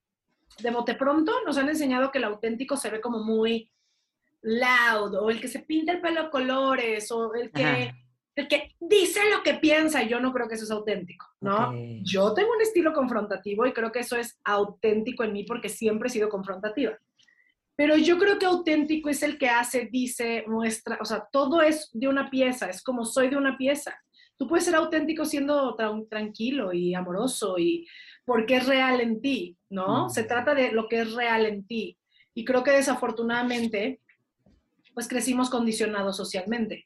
de 0.60 0.72
mote 0.72 0.96
pronto 0.96 1.34
nos 1.46 1.58
han 1.58 1.70
enseñado 1.70 2.10
que 2.10 2.18
el 2.18 2.24
auténtico 2.24 2.78
se 2.78 2.90
ve 2.90 3.00
como 3.00 3.20
muy 3.20 3.70
loud, 4.42 5.14
o 5.16 5.30
el 5.30 5.40
que 5.40 5.50
se 5.50 5.60
pinta 5.60 5.92
el 5.92 6.02
pelo 6.02 6.32
colores, 6.32 7.12
o 7.12 7.36
el 7.36 7.52
que 7.52 7.94
el 8.40 8.48
que 8.48 8.76
dice 8.80 9.20
lo 9.30 9.44
que 9.44 9.56
piensa, 9.56 10.04
yo 10.04 10.20
no 10.20 10.32
creo 10.32 10.48
que 10.48 10.56
eso 10.56 10.64
es 10.64 10.72
auténtico, 10.72 11.26
¿no? 11.42 11.74
Yo 12.04 12.34
tengo 12.34 12.52
un 12.56 12.62
estilo 12.62 12.94
confrontativo 12.94 13.66
y 13.66 13.74
creo 13.74 13.92
que 13.92 14.00
eso 14.00 14.16
es 14.16 14.40
auténtico 14.44 15.24
en 15.24 15.34
mí 15.34 15.44
porque 15.44 15.70
siempre 15.70 16.08
he 16.08 16.12
sido 16.12 16.30
confrontativa. 16.30 16.98
Pero 17.76 17.96
yo 17.96 18.18
creo 18.18 18.40
que 18.40 18.46
auténtico 18.46 19.10
es 19.10 19.24
el 19.24 19.38
que 19.38 19.50
hace, 19.50 19.90
dice, 19.92 20.44
muestra, 20.48 20.98
o 21.02 21.06
sea, 21.06 21.28
todo 21.32 21.62
es 21.62 21.90
de 21.94 22.08
una 22.08 22.30
pieza, 22.30 22.70
es 22.70 22.82
como 22.82 23.06
soy 23.06 23.30
de 23.30 23.38
una 23.38 23.58
pieza. 23.58 23.98
tú 24.38 24.48
puedes 24.48 24.66
ser 24.66 24.76
auténtico 24.76 25.26
siendo 25.26 25.76
tranquilo 26.10 26.72
y 26.72 26.94
amoroso 26.94 27.58
y 27.58 27.86
porque 28.26 28.58
es 28.58 28.68
real 28.68 29.02
en 29.02 29.22
ti, 29.22 29.58
¿no? 29.70 30.10
Se 30.10 30.24
trata 30.24 30.54
de 30.56 30.72
lo 30.72 30.88
que 30.88 31.02
es 31.02 31.14
real 31.14 31.46
en 31.46 31.66
ti. 31.66 31.98
Y 32.34 32.46
creo 32.46 32.64
que 32.64 32.72
desafortunadamente, 32.72 34.00
pues 34.94 35.08
crecimos 35.08 35.50
condicionados 35.50 36.16
socialmente. 36.16 36.86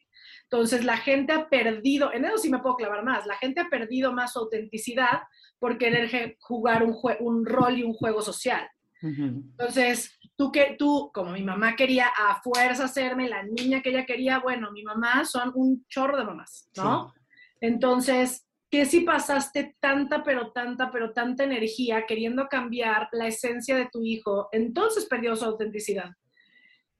Entonces 0.49 0.85
la 0.85 0.97
gente 0.97 1.33
ha 1.33 1.49
perdido, 1.49 2.13
en 2.13 2.25
eso 2.25 2.37
sí 2.37 2.49
me 2.49 2.59
puedo 2.59 2.75
clavar 2.75 3.03
más, 3.03 3.25
la 3.25 3.37
gente 3.37 3.61
ha 3.61 3.69
perdido 3.69 4.13
más 4.13 4.33
su 4.33 4.39
autenticidad 4.39 5.21
por 5.59 5.77
querer 5.77 6.37
jugar 6.39 6.83
un, 6.83 6.95
un 7.19 7.45
rol 7.45 7.77
y 7.77 7.83
un 7.83 7.93
juego 7.93 8.21
social. 8.21 8.67
Entonces, 9.01 10.17
tú 10.37 10.51
que 10.51 10.75
tú, 10.79 11.11
como 11.13 11.31
mi 11.31 11.43
mamá 11.43 11.75
quería 11.75 12.07
a 12.07 12.41
fuerza 12.41 12.85
hacerme 12.85 13.27
la 13.27 13.43
niña 13.43 13.81
que 13.81 13.89
ella 13.89 14.05
quería, 14.05 14.39
bueno, 14.39 14.71
mi 14.71 14.81
mamá 14.83 15.25
son 15.25 15.51
un 15.55 15.85
chorro 15.89 16.17
de 16.17 16.23
mamás, 16.23 16.69
¿no? 16.77 17.13
Entonces, 17.59 18.47
que 18.71 18.85
si 18.85 19.01
pasaste 19.01 19.75
tanta, 19.79 20.23
pero 20.23 20.51
tanta, 20.51 20.89
pero 20.91 21.11
tanta 21.11 21.43
energía 21.43 22.05
queriendo 22.07 22.47
cambiar 22.47 23.09
la 23.11 23.27
esencia 23.27 23.75
de 23.75 23.89
tu 23.91 24.03
hijo, 24.03 24.49
entonces 24.51 25.05
perdió 25.05 25.35
su 25.35 25.45
autenticidad. 25.45 26.09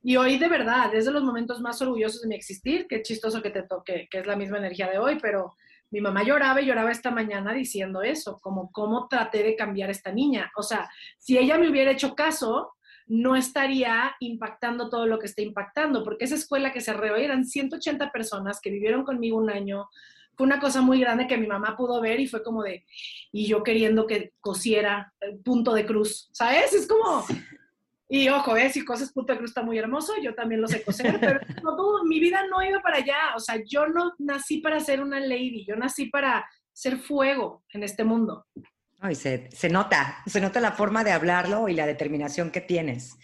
Y 0.05 0.17
hoy 0.17 0.37
de 0.37 0.49
verdad, 0.49 0.93
es 0.93 1.05
de 1.05 1.11
los 1.11 1.23
momentos 1.23 1.61
más 1.61 1.81
orgullosos 1.81 2.21
de 2.21 2.27
mi 2.27 2.35
existir, 2.35 2.87
qué 2.89 3.01
chistoso 3.01 3.41
que 3.41 3.49
te 3.49 3.63
toque, 3.63 4.09
que 4.11 4.19
es 4.19 4.27
la 4.27 4.35
misma 4.35 4.57
energía 4.57 4.89
de 4.89 4.99
hoy, 4.99 5.17
pero 5.21 5.55
mi 5.91 6.01
mamá 6.01 6.23
lloraba 6.23 6.61
y 6.61 6.65
lloraba 6.65 6.91
esta 6.91 7.09
mañana 7.09 7.53
diciendo 7.53 8.01
eso, 8.01 8.37
como 8.41 8.69
cómo 8.71 9.07
traté 9.07 9.43
de 9.43 9.55
cambiar 9.55 9.89
esta 9.89 10.11
niña. 10.11 10.51
O 10.57 10.63
sea, 10.63 10.89
si 11.17 11.37
ella 11.37 11.57
me 11.57 11.69
hubiera 11.69 11.91
hecho 11.91 12.15
caso, 12.15 12.73
no 13.07 13.37
estaría 13.37 14.13
impactando 14.19 14.89
todo 14.89 15.05
lo 15.05 15.19
que 15.19 15.27
está 15.27 15.41
impactando, 15.41 16.03
porque 16.03 16.25
esa 16.25 16.35
escuela 16.35 16.73
que 16.73 16.81
cerré 16.81 17.11
hoy 17.11 17.23
eran 17.23 17.45
180 17.45 18.11
personas 18.11 18.59
que 18.59 18.71
vivieron 18.71 19.05
conmigo 19.05 19.37
un 19.37 19.49
año, 19.49 19.87
fue 20.35 20.47
una 20.47 20.59
cosa 20.59 20.81
muy 20.81 20.99
grande 20.99 21.27
que 21.27 21.37
mi 21.37 21.47
mamá 21.47 21.77
pudo 21.77 22.01
ver 22.01 22.19
y 22.19 22.27
fue 22.27 22.43
como 22.43 22.63
de, 22.63 22.85
y 23.31 23.45
yo 23.45 23.63
queriendo 23.63 24.05
que 24.05 24.33
cosiera 24.41 25.13
el 25.21 25.37
punto 25.37 25.73
de 25.73 25.85
cruz, 25.85 26.29
¿sabes? 26.33 26.73
Es 26.73 26.87
como, 26.87 27.23
y 28.13 28.29
ojo, 28.29 28.55
¿eh? 28.55 28.69
si 28.69 28.85
cosas 28.85 29.11
punto 29.11 29.33
de 29.33 29.39
cruz 29.39 29.49
está 29.49 29.63
muy 29.63 29.79
hermoso, 29.79 30.13
yo 30.21 30.35
también 30.35 30.61
lo 30.61 30.67
sé 30.67 30.83
coser, 30.83 31.19
pero 31.19 31.39
no, 31.63 32.03
mi 32.05 32.19
vida 32.19 32.41
no 32.47 32.61
iba 32.61 32.79
para 32.79 32.97
allá, 32.97 33.35
o 33.35 33.39
sea, 33.39 33.59
yo 33.65 33.87
no 33.87 34.13
nací 34.19 34.59
para 34.59 34.79
ser 34.79 35.01
una 35.01 35.19
lady, 35.19 35.65
yo 35.65 35.75
nací 35.75 36.11
para 36.11 36.47
ser 36.71 36.97
fuego 36.97 37.63
en 37.69 37.81
este 37.81 38.03
mundo. 38.03 38.45
Ay, 38.99 39.15
se, 39.15 39.49
se 39.49 39.67
nota, 39.67 40.21
se 40.27 40.39
nota 40.41 40.59
la 40.59 40.73
forma 40.73 41.03
de 41.03 41.11
hablarlo 41.11 41.67
y 41.69 41.73
la 41.73 41.87
determinación 41.87 42.51
que 42.51 42.61
tienes. 42.61 43.17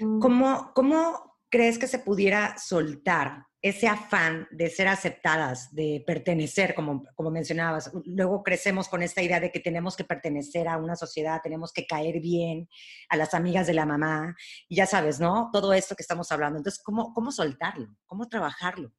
Mm. 0.00 0.20
¿Cómo, 0.20 0.72
¿Cómo 0.74 1.36
crees 1.50 1.78
que 1.78 1.86
se 1.86 1.98
pudiera 1.98 2.56
soltar 2.56 3.44
ese 3.64 3.88
afán 3.88 4.46
de 4.50 4.68
ser 4.68 4.88
aceptadas, 4.88 5.74
de 5.74 6.04
pertenecer, 6.06 6.74
como, 6.74 7.02
como 7.14 7.30
mencionabas. 7.30 7.90
Luego 8.04 8.42
crecemos 8.42 8.88
con 8.88 9.02
esta 9.02 9.22
idea 9.22 9.40
de 9.40 9.50
que 9.50 9.58
tenemos 9.58 9.96
que 9.96 10.04
pertenecer 10.04 10.68
a 10.68 10.76
una 10.76 10.96
sociedad, 10.96 11.40
tenemos 11.42 11.72
que 11.72 11.86
caer 11.86 12.20
bien 12.20 12.68
a 13.08 13.16
las 13.16 13.32
amigas 13.32 13.66
de 13.66 13.72
la 13.72 13.86
mamá, 13.86 14.36
y 14.68 14.76
ya 14.76 14.84
sabes, 14.84 15.18
¿no? 15.18 15.48
Todo 15.50 15.72
esto 15.72 15.96
que 15.96 16.02
estamos 16.02 16.30
hablando. 16.30 16.58
Entonces, 16.58 16.82
¿cómo, 16.84 17.14
cómo 17.14 17.32
soltarlo? 17.32 17.88
¿Cómo 18.04 18.28
trabajarlo? 18.28 18.92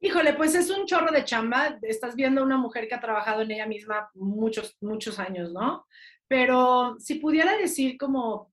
Híjole, 0.00 0.34
pues 0.34 0.54
es 0.54 0.68
un 0.68 0.84
chorro 0.84 1.10
de 1.10 1.24
chamba. 1.24 1.78
Estás 1.80 2.14
viendo 2.14 2.42
a 2.42 2.44
una 2.44 2.58
mujer 2.58 2.86
que 2.88 2.94
ha 2.94 3.00
trabajado 3.00 3.40
en 3.40 3.52
ella 3.52 3.64
misma 3.64 4.10
muchos, 4.12 4.76
muchos 4.82 5.18
años, 5.18 5.54
¿no? 5.54 5.86
Pero 6.28 6.96
si 6.98 7.14
pudiera 7.14 7.56
decir 7.56 7.96
como 7.96 8.52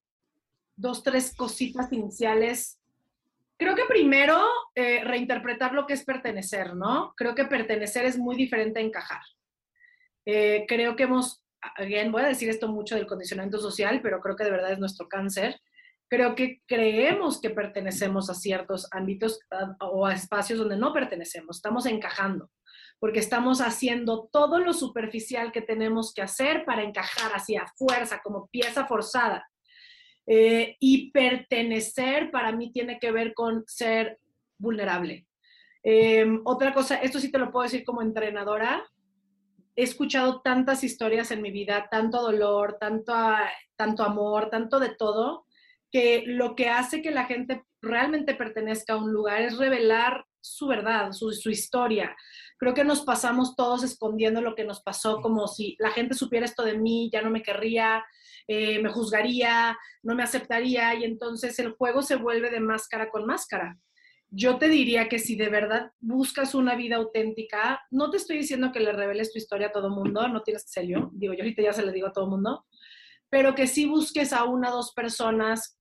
dos, 0.78 1.04
tres 1.04 1.36
cositas 1.36 1.92
iniciales 1.92 2.80
Creo 3.58 3.76
que 3.76 3.86
primero 3.88 4.42
eh, 4.76 5.04
reinterpretar 5.04 5.74
lo 5.74 5.86
que 5.86 5.94
es 5.94 6.04
pertenecer, 6.04 6.76
¿no? 6.76 7.14
Creo 7.16 7.36
que 7.36 7.46
pertenecer 7.46 8.06
es 8.06 8.18
muy 8.18 8.36
diferente 8.36 8.80
a 8.80 8.84
encajar. 8.84 9.22
Eh, 10.26 10.66
creo 10.68 10.96
que 10.96 11.04
hemos, 11.04 11.44
bien, 11.86 12.12
voy 12.12 12.24
a 12.24 12.28
decir 12.28 12.50
esto 12.50 12.68
mucho 12.68 12.96
del 12.96 13.08
condicionamiento 13.08 13.60
social, 13.60 14.02
pero 14.02 14.20
creo 14.22 14.36
que 14.36 14.44
de 14.44 14.52
verdad 14.52 14.72
es 14.72 14.80
nuestro 14.80 15.08
cáncer. 15.08 15.60
Creo 16.10 16.36
que 16.36 16.62
creemos 16.68 17.42
que 17.42 17.50
pertenecemos 17.50 18.30
a 18.30 18.36
ciertos 18.36 18.88
ámbitos 18.92 19.40
o 19.80 20.06
a 20.06 20.14
espacios 20.14 20.60
donde 20.60 20.78
no 20.78 20.94
pertenecemos, 20.94 21.58
estamos 21.58 21.86
encajando, 21.86 22.52
porque 23.00 23.20
estamos 23.20 23.62
haciendo 23.62 24.30
todo 24.32 24.60
lo 24.60 24.74
superficial 24.74 25.52
que 25.52 25.62
tenemos 25.62 26.14
que 26.14 26.22
hacer 26.22 26.66
para 26.66 26.84
encajar 26.84 27.32
hacia 27.34 27.66
fuerza, 27.76 28.22
como 28.24 28.48
pieza 28.48 28.86
forzada. 28.86 29.48
Eh, 30.26 30.78
y 30.80 31.12
pertenecer 31.12 32.32
para 32.32 32.52
mí 32.54 32.72
tiene 32.72 32.98
que 33.00 33.12
ver 33.12 33.34
con 33.34 33.64
ser 33.68 34.20
vulnerable. 34.58 35.28
Em, 35.84 36.42
otra 36.46 36.74
cosa, 36.74 36.96
esto 36.96 37.20
sí 37.20 37.30
te 37.30 37.38
lo 37.38 37.52
puedo 37.52 37.64
decir 37.64 37.84
como 37.84 38.02
entrenadora, 38.02 38.86
he 39.76 39.84
escuchado 39.84 40.42
tantas 40.42 40.84
historias 40.84 41.32
en 41.32 41.42
mi 41.42 41.52
vida, 41.52 41.88
tanto 41.92 42.22
dolor, 42.22 42.78
tanto, 42.80 43.14
tanto 43.76 44.04
amor, 44.04 44.50
tanto 44.50 44.80
de 44.80 44.96
todo, 44.96 45.46
que 45.92 46.24
lo 46.26 46.56
que 46.56 46.70
hace 46.70 47.02
que 47.02 47.12
la 47.12 47.26
gente 47.26 47.64
realmente 47.82 48.34
pertenezca 48.34 48.94
a 48.94 48.98
un 48.98 49.12
lugar 49.12 49.42
es 49.42 49.58
revelar 49.58 50.26
su 50.40 50.68
verdad, 50.68 51.12
su, 51.12 51.32
su, 51.32 51.50
historia. 51.50 52.16
Creo 52.58 52.74
que 52.74 52.84
nos 52.84 53.02
pasamos 53.02 53.56
todos 53.56 53.84
escondiendo 53.84 54.42
lo 54.42 54.56
que 54.56 54.64
nos 54.64 54.82
pasó, 54.82 55.22
como 55.22 55.48
si 55.48 55.76
la 55.80 55.92
gente 55.92 56.16
supiera 56.16 56.46
esto 56.46 56.64
de 56.64 56.78
mí, 56.78 57.10
ya 57.12 57.22
no 57.22 57.30
me 57.30 57.44
querría, 57.44 58.04
eh, 58.48 58.82
me 58.82 58.90
juzgaría, 58.90 59.78
no 60.02 60.16
me 60.16 60.24
aceptaría 60.24 60.94
y 60.96 61.04
entonces 61.04 61.58
el 61.60 61.72
juego 61.72 62.02
se 62.02 62.16
vuelve 62.16 62.50
de 62.50 62.60
máscara 62.60 63.10
con 63.10 63.26
máscara. 63.26 63.78
Yo 64.30 64.58
te 64.58 64.68
diría 64.68 65.10
que 65.10 65.20
si 65.20 65.36
de 65.36 65.50
verdad 65.50 65.92
buscas 66.00 66.56
una 66.56 66.76
vida 66.76 66.96
auténtica, 66.96 67.82
no 67.92 68.10
te 68.10 68.18
estoy 68.18 68.38
diciendo 68.38 68.72
que 68.72 68.80
le 68.80 68.92
reveles 68.92 69.32
tu 69.32 69.38
historia 69.38 69.68
a 69.68 69.72
todo 69.72 69.92
mundo, 69.92 70.28
no 70.28 70.42
tienes 70.42 70.64
que 70.64 70.72
ser 70.72 70.88
yo, 70.88 71.12
digo, 71.14 71.34
yo 71.34 71.44
ahorita 71.44 71.62
ya 71.62 71.74
se 71.74 71.86
le 71.86 71.92
digo 71.92 72.08
a 72.08 72.14
todo 72.14 72.28
mundo, 72.28 72.66
pero 73.30 73.54
que 73.54 73.68
sí 73.68 73.86
busques 73.86 74.34
a 74.34 74.46
una 74.46 74.72
o 74.72 74.78
dos 74.78 74.94
personas 74.94 75.78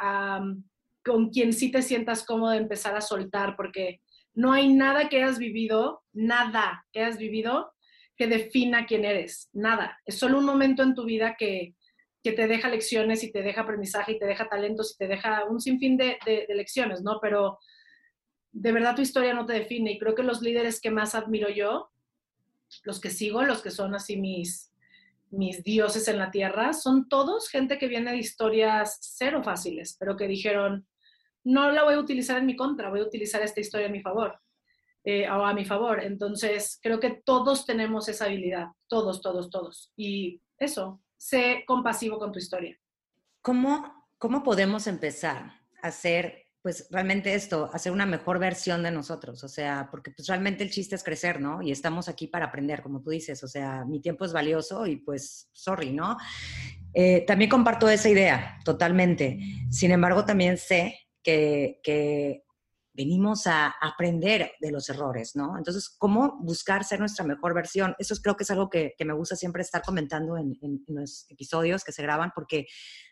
con 1.05 1.31
quien 1.31 1.53
sí 1.53 1.71
te 1.71 1.83
sientas 1.83 2.25
cómodo 2.25 2.53
de 2.53 2.59
empezar 2.59 2.95
a 2.95 3.01
soltar, 3.01 3.57
porque 3.57 4.01
no 4.35 4.53
hay 4.53 4.73
nada 4.73 5.09
que 5.09 5.17
hayas 5.23 5.39
vivido, 5.39 6.03
nada 6.13 6.87
que 6.93 7.01
hayas 7.01 7.19
vivido 7.19 7.73
que 8.17 8.27
defina 8.27 8.87
quién 8.87 9.05
eres, 9.05 9.49
nada. 9.53 9.99
Es 10.05 10.19
solo 10.19 10.39
un 10.39 10.45
momento 10.45 10.83
en 10.83 10.95
tu 10.95 11.05
vida 11.05 11.37
que, 11.39 11.75
que 12.23 12.33
te 12.33 12.47
deja 12.47 12.69
lecciones 12.69 13.25
y 13.25 13.33
te 13.33 13.43
deja 13.43 13.63
aprendizaje 13.63 14.13
y 14.13 14.19
te 14.19 14.27
deja 14.27 14.49
talentos 14.49 14.95
y 14.95 14.99
te 14.99 15.09
deja 15.09 15.45
un 15.45 15.61
sinfín 15.61 15.97
de, 15.97 16.19
de, 16.25 16.47
lecciones, 16.55 17.03
¿no? 17.03 17.19
Pero 17.21 17.59
de 18.53 18.73
verdad 18.73 18.95
tu 18.95 19.03
historia 19.03 19.35
no 19.35 19.47
te 19.47 19.55
define 19.55 19.93
y 19.93 19.99
creo 19.99 20.15
que 20.15 20.23
los 20.23 20.41
líderes 20.41 20.81
que 20.81 20.91
más 20.91 21.15
admiro 21.15 21.49
yo, 21.49 21.91
los 22.85 23.01
que 23.01 23.11
sigo, 23.11 23.43
los 23.43 23.63
que 23.63 23.71
son 23.71 23.95
así 23.95 24.17
mis, 24.17 24.73
mis 25.31 25.65
dioses 25.65 26.07
en 26.09 26.19
la 26.19 26.31
tierra, 26.31 26.73
son 26.73 27.09
todos 27.09 27.49
gente 27.49 27.79
que 27.79 27.89
viene 27.89 28.13
de 28.13 28.19
historias 28.19 28.99
cero 29.01 29.43
fáciles, 29.43 29.97
pero 29.99 30.17
que 30.17 30.29
dijeron, 30.29 30.87
no 31.45 31.73
la 31.73 31.83
voy 31.83 31.95
a 31.95 31.99
utilizar 31.99 32.39
en 32.39 32.47
mi 32.47 32.55
contra, 32.55 32.91
voy 32.91 33.01
a 33.01 33.05
utilizar 33.05 33.43
esta 33.43 33.61
historia 33.61 33.87
en 33.87 33.93
mi 33.93 34.01
favor. 34.01 34.39
Eh, 35.05 35.29
o 35.29 35.45
a 35.45 35.53
mi 35.53 35.65
favor. 35.65 36.01
Entonces, 36.01 36.79
creo 36.81 37.01
que 37.01 37.23
todos 37.25 37.67
tenemos 37.67 38.09
esa 38.09 38.27
habilidad, 38.27 38.69
todos, 38.87 39.21
todos, 39.21 39.51
todos. 39.51 39.91
Y 39.97 40.41
eso, 40.59 41.02
sé 41.23 41.63
compasivo 41.67 42.19
con 42.19 42.33
tu 42.33 42.41
historia. 42.41 42.77
¿Cómo, 43.43 44.09
cómo 44.19 44.43
podemos 44.43 44.89
empezar 44.89 45.53
a 45.81 45.89
hacer, 45.89 46.47
pues 46.63 46.89
realmente 46.91 47.35
esto, 47.35 47.71
hacer 47.73 47.93
una 47.93 48.07
mejor 48.07 48.41
versión 48.41 48.83
de 48.83 48.91
nosotros? 48.91 49.45
O 49.45 49.49
sea, 49.49 49.89
porque 49.91 50.11
pues 50.11 50.27
realmente 50.27 50.65
el 50.65 50.71
chiste 50.71 50.97
es 50.97 51.05
crecer, 51.05 51.41
¿no? 51.41 51.63
Y 51.63 51.71
estamos 51.71 52.09
aquí 52.09 52.27
para 52.27 52.47
aprender, 52.47 52.83
como 52.83 53.03
tú 53.03 53.11
dices, 53.11 53.43
o 53.45 53.49
sea, 53.49 53.85
mi 53.85 54.01
tiempo 54.01 54.25
es 54.25 54.33
valioso 54.33 54.85
y 54.87 54.97
pues, 54.97 55.49
sorry, 55.53 55.93
¿no? 55.93 56.17
Eh, 56.93 57.25
también 57.25 57.51
comparto 57.51 57.89
esa 57.89 58.09
idea, 58.09 58.59
totalmente. 58.65 59.39
Sin 59.71 59.93
embargo, 59.93 60.25
también 60.25 60.59
sé 60.59 60.99
que, 61.23 61.79
que 61.85 62.43
venimos 62.95 63.47
a 63.47 63.75
aprender 63.81 64.53
de 64.61 64.71
los 64.71 64.89
errores, 64.91 65.35
¿no? 65.35 65.57
Entonces, 65.57 65.89
¿cómo 65.99 66.39
buscar 66.41 66.85
ser 66.85 67.01
nuestra 67.01 67.25
mejor 67.25 67.55
versión? 67.55 67.95
Eso 67.99 68.15
creo 68.23 68.37
que 68.37 68.45
es 68.45 68.51
algo 68.51 68.69
que, 68.69 68.95
me 69.05 69.15
gusta 69.15 69.35
siempre 69.37 69.63
estar 69.63 69.83
comentando 69.83 70.37
en, 70.37 70.59
los 70.87 71.27
episodios 71.31 71.85
que 71.85 71.93
se 71.93 72.03
graban, 72.03 72.33
porque 72.35 72.67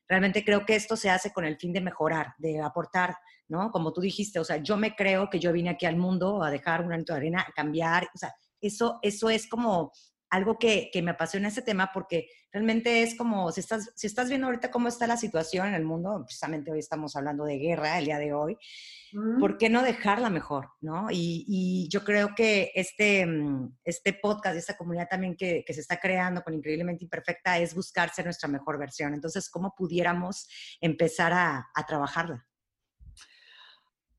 realmente 0.09 0.45
creo 0.45 0.67
que 0.67 0.77
esto 0.77 0.97
se 0.97 1.11
hace 1.11 1.33
con 1.33 1.45
el 1.45 1.57
fin 1.57 1.73
de 1.73 1.81
mejorar, 1.81 2.35
de 2.39 2.61
aportar, 2.61 3.17
¿no? 3.49 3.71
Como 3.71 3.93
tú 3.93 4.01
dijiste, 4.01 4.39
o 4.39 4.45
sea, 4.45 4.59
yo 4.59 4.77
me 4.77 4.95
creo 4.95 5.31
que 5.31 5.39
yo 5.39 5.53
vine 5.53 5.71
aquí 5.71 5.87
al 5.87 5.97
mundo 5.97 6.43
a 6.43 6.51
dejar 6.51 6.83
un 6.83 6.89
granito 6.89 7.13
de 7.13 7.19
arena, 7.19 7.45
a 7.49 7.53
cambiar, 7.53 8.09
o 8.15 8.19
sea, 8.19 8.35
eso, 8.61 8.99
eso 9.03 9.31
es 9.31 9.49
como 9.49 9.93
algo 10.31 10.59
que, 10.59 10.91
que, 10.93 11.03
me 11.03 11.11
apasiona 11.11 11.49
ese 11.49 11.63
tema 11.63 11.91
porque 11.93 12.29
realmente 12.53 13.03
es 13.03 13.17
como, 13.17 13.51
si 13.53 13.61
estás, 13.61 13.93
si 13.97 14.07
estás 14.07 14.29
viendo 14.29 14.47
ahorita 14.47 14.71
cómo 14.71 14.89
está 14.89 15.07
la 15.07 15.17
situación 15.17 15.67
en 15.67 15.75
el 15.75 15.85
mundo, 15.85 16.23
precisamente 16.25 16.71
hoy 16.71 16.79
estamos 16.79 17.17
hablando 17.17 17.45
de 17.45 17.59
guerra, 17.59 17.99
el 17.99 18.05
día 18.07 18.19
de 18.19 18.33
hoy, 18.33 18.57
¿por 19.41 19.59
qué 19.59 19.69
no 19.69 19.83
dejarla 19.83 20.31
mejor? 20.31 20.71
¿no? 20.81 21.09
Y, 21.11 21.45
y, 21.49 21.89
yo 21.89 22.05
creo 22.05 22.35
que 22.37 22.71
este, 22.75 23.27
mm, 23.27 23.79
este 23.85 24.13
podcast, 24.13 24.57
esta 24.57 24.77
comunidad 24.77 25.09
también 25.09 25.37
que, 25.37 25.65
que, 25.67 25.75
se 25.75 25.81
está 25.81 25.99
creando 25.99 26.43
con 26.43 26.55
Increíblemente 26.55 27.05
Imperfecta 27.05 27.59
es 27.59 27.75
buscar 27.75 28.11
ser 28.11 28.25
nuestra 28.25 28.49
mejor 28.49 28.79
versión. 28.79 29.15
Entonces, 29.15 29.51
¿cómo 29.51 29.75
pudiéramos 29.77 30.49
empezar 30.81 31.33
a, 31.33 31.69
a 31.75 31.87
trabajarla? 31.87 32.47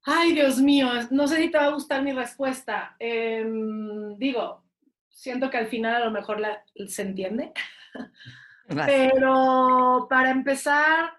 Ay, 0.03 0.33
Dios 0.33 0.59
mío, 0.59 0.87
no 1.11 1.27
sé 1.27 1.37
si 1.37 1.51
te 1.51 1.57
va 1.57 1.65
a 1.65 1.71
gustar 1.71 2.01
mi 2.01 2.11
respuesta. 2.11 2.95
Em, 2.97 4.17
digo, 4.17 4.63
siento 5.11 5.49
que 5.49 5.57
al 5.57 5.67
final 5.67 5.95
a 5.95 6.05
lo 6.05 6.11
mejor 6.11 6.41
se 6.87 7.01
entiende. 7.01 7.53
Pero 8.85 10.07
para 10.09 10.31
empezar, 10.31 11.11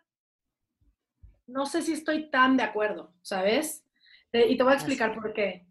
no 1.47 1.67
sé 1.67 1.83
si 1.83 1.93
estoy 1.93 2.31
tan 2.31 2.57
de 2.57 2.63
acuerdo, 2.63 3.13
¿sabes? 3.23 3.85
y 4.35 4.57
te 4.57 4.63
voy 4.63 4.73
a 4.73 4.77
explicar 4.77 5.15
por 5.15 5.35
qué. 5.35 5.67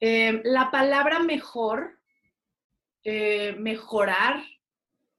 Eh, 0.00 0.40
la 0.42 0.72
palabra 0.72 1.20
mejor, 1.20 2.00
eh, 3.04 3.54
mejorar, 3.60 4.42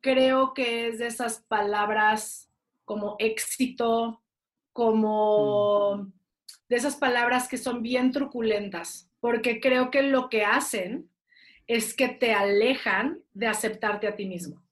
creo 0.01 0.53
que 0.53 0.89
es 0.89 0.99
de 0.99 1.07
esas 1.07 1.39
palabras 1.43 2.51
como 2.83 3.15
éxito, 3.19 4.21
como 4.73 6.11
de 6.67 6.75
esas 6.75 6.97
palabras 6.97 7.47
que 7.47 7.57
son 7.57 7.81
bien 7.81 8.11
truculentas, 8.11 9.09
porque 9.21 9.61
creo 9.61 9.89
que 9.89 10.01
lo 10.01 10.27
que 10.27 10.43
hacen 10.43 11.09
es 11.67 11.93
que 11.93 12.09
te 12.09 12.33
alejan 12.33 13.19
de 13.33 13.47
aceptarte 13.47 14.07
a 14.07 14.15
ti 14.15 14.25
mismo. 14.25 14.63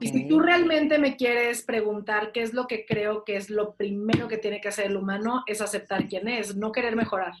Y 0.00 0.08
si 0.08 0.28
tú 0.28 0.40
realmente 0.40 0.98
me 0.98 1.16
quieres 1.16 1.62
preguntar 1.62 2.32
qué 2.32 2.42
es 2.42 2.52
lo 2.52 2.66
que 2.66 2.84
creo 2.84 3.24
que 3.24 3.36
es 3.36 3.50
lo 3.50 3.74
primero 3.76 4.26
que 4.26 4.38
tiene 4.38 4.60
que 4.60 4.68
hacer 4.68 4.86
el 4.86 4.96
humano, 4.96 5.44
es 5.46 5.60
aceptar 5.60 6.08
quién 6.08 6.26
es, 6.28 6.56
no 6.56 6.72
querer 6.72 6.96
mejorar. 6.96 7.34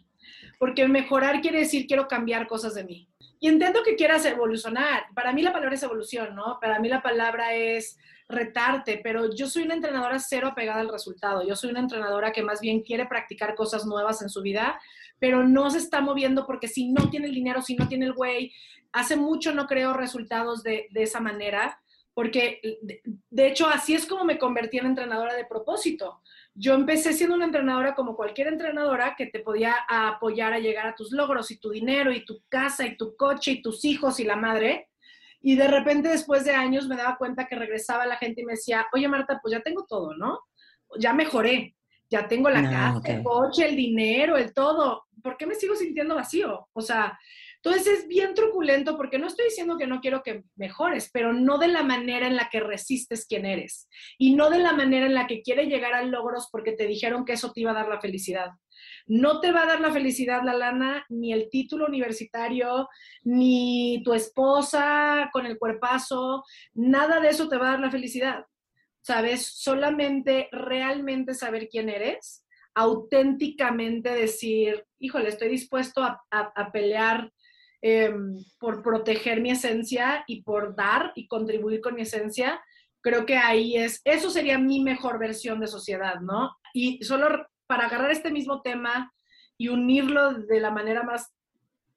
Porque 0.58 0.86
mejorar 0.86 1.40
quiere 1.40 1.60
decir 1.60 1.86
quiero 1.86 2.06
cambiar 2.06 2.46
cosas 2.46 2.74
de 2.74 2.84
mí. 2.84 3.08
Y 3.40 3.48
entiendo 3.48 3.82
que 3.82 3.96
quieras 3.96 4.24
evolucionar. 4.24 5.06
Para 5.14 5.32
mí 5.32 5.42
la 5.42 5.52
palabra 5.52 5.74
es 5.74 5.82
evolución, 5.82 6.34
¿no? 6.34 6.58
Para 6.60 6.78
mí 6.78 6.88
la 6.88 7.02
palabra 7.02 7.54
es 7.54 7.98
retarte, 8.28 9.00
pero 9.02 9.34
yo 9.34 9.46
soy 9.46 9.64
una 9.64 9.74
entrenadora 9.74 10.18
cero 10.18 10.48
apegada 10.48 10.80
al 10.80 10.88
resultado. 10.88 11.46
Yo 11.46 11.54
soy 11.54 11.70
una 11.70 11.80
entrenadora 11.80 12.32
que 12.32 12.42
más 12.42 12.60
bien 12.60 12.82
quiere 12.82 13.06
practicar 13.06 13.54
cosas 13.54 13.86
nuevas 13.86 14.22
en 14.22 14.28
su 14.28 14.42
vida, 14.42 14.80
pero 15.18 15.46
no 15.46 15.70
se 15.70 15.78
está 15.78 16.00
moviendo 16.00 16.46
porque 16.46 16.68
si 16.68 16.92
no 16.92 17.08
tiene 17.10 17.26
el 17.26 17.34
dinero, 17.34 17.62
si 17.62 17.76
no 17.76 17.88
tiene 17.88 18.06
el 18.06 18.12
güey, 18.12 18.52
hace 18.92 19.16
mucho 19.16 19.52
no 19.52 19.66
creo 19.66 19.92
resultados 19.94 20.62
de, 20.62 20.86
de 20.90 21.02
esa 21.02 21.20
manera, 21.20 21.80
porque 22.14 22.60
de, 22.82 23.02
de 23.04 23.46
hecho 23.46 23.66
así 23.68 23.94
es 23.94 24.06
como 24.06 24.24
me 24.24 24.38
convertí 24.38 24.78
en 24.78 24.86
entrenadora 24.86 25.34
de 25.34 25.44
propósito. 25.44 26.22
Yo 26.54 26.74
empecé 26.74 27.12
siendo 27.12 27.36
una 27.36 27.44
entrenadora 27.44 27.94
como 27.94 28.16
cualquier 28.16 28.48
entrenadora 28.48 29.14
que 29.16 29.26
te 29.26 29.40
podía 29.40 29.74
apoyar 29.88 30.54
a 30.54 30.58
llegar 30.58 30.86
a 30.86 30.94
tus 30.94 31.12
logros 31.12 31.50
y 31.50 31.58
tu 31.58 31.70
dinero 31.70 32.12
y 32.12 32.24
tu 32.24 32.42
casa 32.48 32.86
y 32.86 32.96
tu 32.96 33.14
coche 33.16 33.52
y 33.52 33.62
tus 33.62 33.84
hijos 33.84 34.18
y 34.20 34.24
la 34.24 34.36
madre 34.36 34.88
y 35.46 35.54
de 35.54 35.68
repente 35.68 36.08
después 36.08 36.44
de 36.44 36.50
años 36.52 36.88
me 36.88 36.96
daba 36.96 37.16
cuenta 37.16 37.46
que 37.46 37.54
regresaba 37.54 38.04
la 38.04 38.16
gente 38.16 38.40
y 38.40 38.44
me 38.44 38.54
decía, 38.54 38.84
oye 38.92 39.06
Marta, 39.06 39.38
pues 39.40 39.52
ya 39.52 39.60
tengo 39.60 39.86
todo, 39.88 40.12
¿no? 40.16 40.40
Ya 40.98 41.12
mejoré, 41.12 41.76
ya 42.10 42.26
tengo 42.26 42.50
la 42.50 42.68
casa, 42.68 43.00
el 43.04 43.22
coche, 43.22 43.68
el 43.68 43.76
dinero, 43.76 44.36
el 44.36 44.52
todo. 44.52 45.05
¿Por 45.22 45.36
qué 45.36 45.46
me 45.46 45.54
sigo 45.54 45.74
sintiendo 45.74 46.14
vacío? 46.14 46.68
O 46.72 46.80
sea, 46.80 47.18
entonces 47.66 47.86
es 47.86 48.08
bien 48.08 48.34
truculento 48.34 48.96
porque 48.96 49.18
no 49.18 49.26
estoy 49.26 49.46
diciendo 49.46 49.76
que 49.76 49.88
no 49.88 50.00
quiero 50.00 50.22
que 50.22 50.44
mejores, 50.54 51.10
pero 51.12 51.32
no 51.32 51.58
de 51.58 51.66
la 51.66 51.82
manera 51.82 52.28
en 52.28 52.36
la 52.36 52.48
que 52.48 52.60
resistes 52.60 53.26
quién 53.26 53.44
eres 53.44 53.88
y 54.18 54.36
no 54.36 54.50
de 54.50 54.60
la 54.60 54.72
manera 54.72 55.06
en 55.06 55.14
la 55.14 55.26
que 55.26 55.42
quieres 55.42 55.66
llegar 55.66 55.92
a 55.92 56.04
logros 56.04 56.48
porque 56.52 56.72
te 56.72 56.86
dijeron 56.86 57.24
que 57.24 57.32
eso 57.32 57.50
te 57.52 57.62
iba 57.62 57.72
a 57.72 57.74
dar 57.74 57.88
la 57.88 58.00
felicidad. 58.00 58.50
No 59.08 59.40
te 59.40 59.50
va 59.50 59.64
a 59.64 59.66
dar 59.66 59.80
la 59.80 59.90
felicidad 59.90 60.44
la 60.44 60.54
lana, 60.54 61.04
ni 61.08 61.32
el 61.32 61.50
título 61.50 61.86
universitario, 61.86 62.88
ni 63.24 64.00
tu 64.04 64.14
esposa 64.14 65.28
con 65.32 65.44
el 65.44 65.58
cuerpazo, 65.58 66.44
nada 66.72 67.18
de 67.18 67.30
eso 67.30 67.48
te 67.48 67.56
va 67.56 67.66
a 67.66 67.70
dar 67.72 67.80
la 67.80 67.90
felicidad. 67.90 68.46
¿Sabes? 69.00 69.44
Solamente 69.44 70.48
realmente 70.52 71.34
saber 71.34 71.68
quién 71.68 71.88
eres, 71.88 72.44
auténticamente 72.74 74.10
decir, 74.10 74.85
híjole, 74.98 75.28
estoy 75.28 75.48
dispuesto 75.48 76.02
a, 76.02 76.70
pelear 76.72 77.32
em, 77.82 78.34
por 78.58 78.82
proteger 78.82 79.40
mi 79.40 79.50
esencia 79.50 80.24
y 80.26 80.42
por 80.42 80.74
dar 80.74 81.12
y 81.14 81.26
contribuir 81.26 81.80
con 81.80 81.94
mi 81.94 82.02
esencia, 82.02 82.60
creo 83.02 83.24
que 83.24 83.36
ahí 83.36 83.76
es, 83.76 84.00
eso 84.04 84.30
sería 84.30 84.58
mi 84.58 84.80
mejor 84.80 85.18
versión 85.18 85.60
de 85.60 85.68
sociedad, 85.68 86.20
¿no? 86.20 86.56
Y 86.74 87.02
solo 87.04 87.46
para 87.66 87.86
agarrar 87.86 88.10
este 88.10 88.30
mismo 88.30 88.62
tema 88.62 89.12
y 89.56 89.68
unirlo 89.68 90.34
de 90.34 90.60
la 90.60 90.70
manera 90.70 91.02
más 91.02 91.32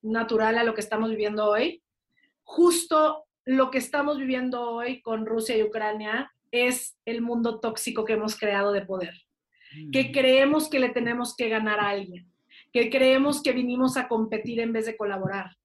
natural 0.02 0.58
a 0.58 0.64
lo 0.64 0.74
que 0.74 0.82
estamos 0.82 1.10
viviendo 1.10 1.46
hoy, 1.46 1.84
justo 2.44 3.26
lo 3.46 3.72
que 3.72 3.80
estamos 3.80 4.18
viviendo 4.18 4.70
hoy 4.70 5.02
con 5.02 5.26
Rusia 5.26 5.58
y 5.58 5.64
Ucrania 5.64 6.32
es 6.52 6.98
el 7.06 7.22
mundo 7.22 7.60
tóxico 7.60 8.06
que 8.06 8.14
hemos 8.14 8.38
creado 8.38 8.72
de 8.72 8.86
poder, 8.86 9.14
que 9.92 10.06
mm. 10.06 10.12
creemos 10.12 10.70
que 10.70 10.80
le 10.80 10.90
tenemos 10.90 11.36
que 11.36 11.50
ganar 11.50 11.80
a 11.80 11.90
alguien, 11.90 12.32
que 12.72 12.90
creemos 12.90 13.42
que 13.42 13.52
vinimos 13.52 13.98
a 13.98 14.08
competir 14.08 14.60
en 14.60 14.74
vez 14.74 14.86
de 14.86 14.98
colaborar, 14.98 15.56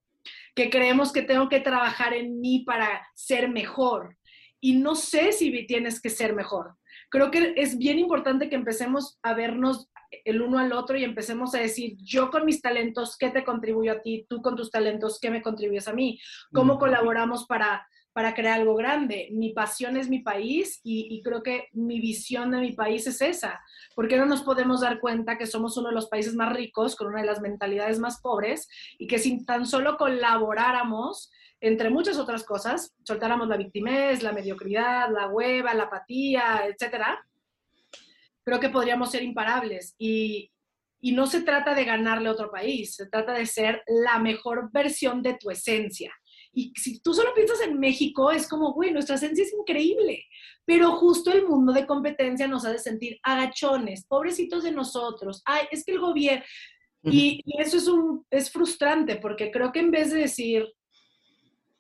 que 0.55 0.71
creemos 0.71 1.13
que 1.13 1.23
tengo 1.23 1.49
que 1.49 1.61
trabajar 1.61 2.15
en 2.15 2.41
mí 2.41 2.65
para 2.67 3.07
ser 3.15 3.49
mejor. 3.49 4.17
Y 4.61 4.77
no 4.77 4.95
sé 4.95 5.33
si 5.33 5.67
tienes 5.67 6.01
que 6.01 6.09
ser 6.09 6.35
mejor. 6.35 6.77
Creo 7.11 7.31
que 7.31 7.53
es 7.57 7.77
bien 7.77 7.99
importante 7.99 8.49
que 8.49 8.57
empecemos 8.57 9.19
a 9.23 9.35
vernos 9.35 9.91
el 10.25 10.41
uno 10.41 10.59
al 10.59 10.73
otro 10.73 10.97
y 10.97 11.05
empecemos 11.05 11.55
a 11.55 11.59
decir, 11.59 11.97
yo 11.99 12.31
con 12.31 12.45
mis 12.45 12.61
talentos, 12.61 13.17
¿qué 13.19 13.31
te 13.31 13.45
contribuyo 13.45 13.93
a 13.93 14.01
ti? 14.01 14.27
Tú 14.29 14.41
con 14.41 14.57
tus 14.57 14.71
talentos, 14.71 15.19
¿qué 15.21 15.31
me 15.31 15.43
contribuyes 15.43 15.89
a 15.89 15.93
mí? 15.93 16.21
¿Cómo 16.53 16.79
colaboramos 16.79 17.47
para, 17.47 17.87
para 18.15 18.33
crear 18.33 18.61
algo 18.61 18.75
grande? 18.75 19.29
Mi 19.33 19.53
pasión 19.53 19.99
es 19.99 20.09
mi 20.09 20.21
país 20.21 20.81
y, 20.83 21.21
creo 21.23 21.43
que 21.43 21.69
mi 21.73 22.01
visión 22.01 22.53
de 22.53 22.61
mi 22.61 22.73
país 22.73 23.07
es 23.07 23.21
esa. 23.21 23.61
¿Por 23.95 24.09
qué 24.09 24.17
no 24.17 24.25
nos 24.25 24.43
podemos 24.43 24.81
dar 24.81 25.01
cuenta 25.01 25.37
que 25.37 25.47
somos 25.47 25.77
uno 25.77 25.89
de 25.89 25.95
los 25.95 26.09
países 26.09 26.35
más 26.35 26.55
ricos, 26.55 26.97
con 26.97 27.09
una 27.09 27.21
de 27.21 27.27
las 27.27 27.43
mentalidades 27.43 27.99
más 27.99 28.21
pobres 28.21 28.69
y 28.99 29.07
que 29.07 29.19
si 29.19 29.45
tan 29.45 29.67
solo 29.67 29.99
colaboráramos, 29.99 31.31
entre 31.61 31.91
muchas 31.91 32.17
otras 32.19 32.45
cosas, 32.45 32.95
soltáramos 33.03 33.49
la 33.49 33.57
victimez, 33.57 34.23
la 34.23 34.33
mediocridad, 34.33 35.11
la 35.11 35.29
hueva, 35.29 35.75
la 35.75 35.85
apatía, 35.85 36.63
etcétera, 36.67 37.27
creo 38.45 38.61
que 38.61 38.69
podríamos 38.69 39.11
ser 39.11 39.23
imparables. 39.23 39.95
Y, 39.99 40.51
no 41.03 41.27
se 41.27 41.43
trata 41.43 41.75
de 41.75 41.85
ganarle 41.85 42.31
a 42.31 42.33
otro 42.33 42.51
país, 42.51 42.95
se 42.95 43.07
trata 43.07 43.35
de 43.35 43.45
ser 43.45 43.83
la 43.87 44.19
mejor 44.19 44.71
versión 44.73 45.23
de 45.23 45.35
tu 45.35 45.51
esencia. 45.51 46.11
Y 46.55 46.73
si 46.77 47.01
tú 47.01 47.13
solo 47.13 47.35
piensas 47.35 47.61
en 47.63 47.79
México, 47.79 48.31
es 48.31 48.49
como, 48.49 48.73
güey, 48.73 48.93
nuestra 48.93 49.17
esencia 49.17 49.45
es 49.45 49.53
increíble, 49.53 50.25
pero 50.65 50.93
justo 50.93 51.33
el 51.33 51.47
mundo 51.47 51.73
de 51.73 51.87
competencia 51.87 52.47
nos 52.47 52.65
hace 52.65 52.79
sentir 52.79 53.19
agachones, 53.23 54.07
pobrecitos 54.07 54.63
de 54.63 54.73
nosotros. 54.73 55.43
Ay, 55.45 55.67
es 55.71 55.85
que 55.85 55.93
el 55.93 56.01
gobierno... 56.01 56.45
Y, 57.07 57.43
y, 57.45 57.61
eso 57.61 57.77
es, 57.77 57.87
un, 57.87 58.25
es 58.31 58.51
frustrante 58.51 59.17
porque 59.17 59.51
creo 59.51 59.73
que 59.73 59.81
en 59.81 59.91
vez 59.91 60.11
de 60.11 60.21
decir, 60.21 60.67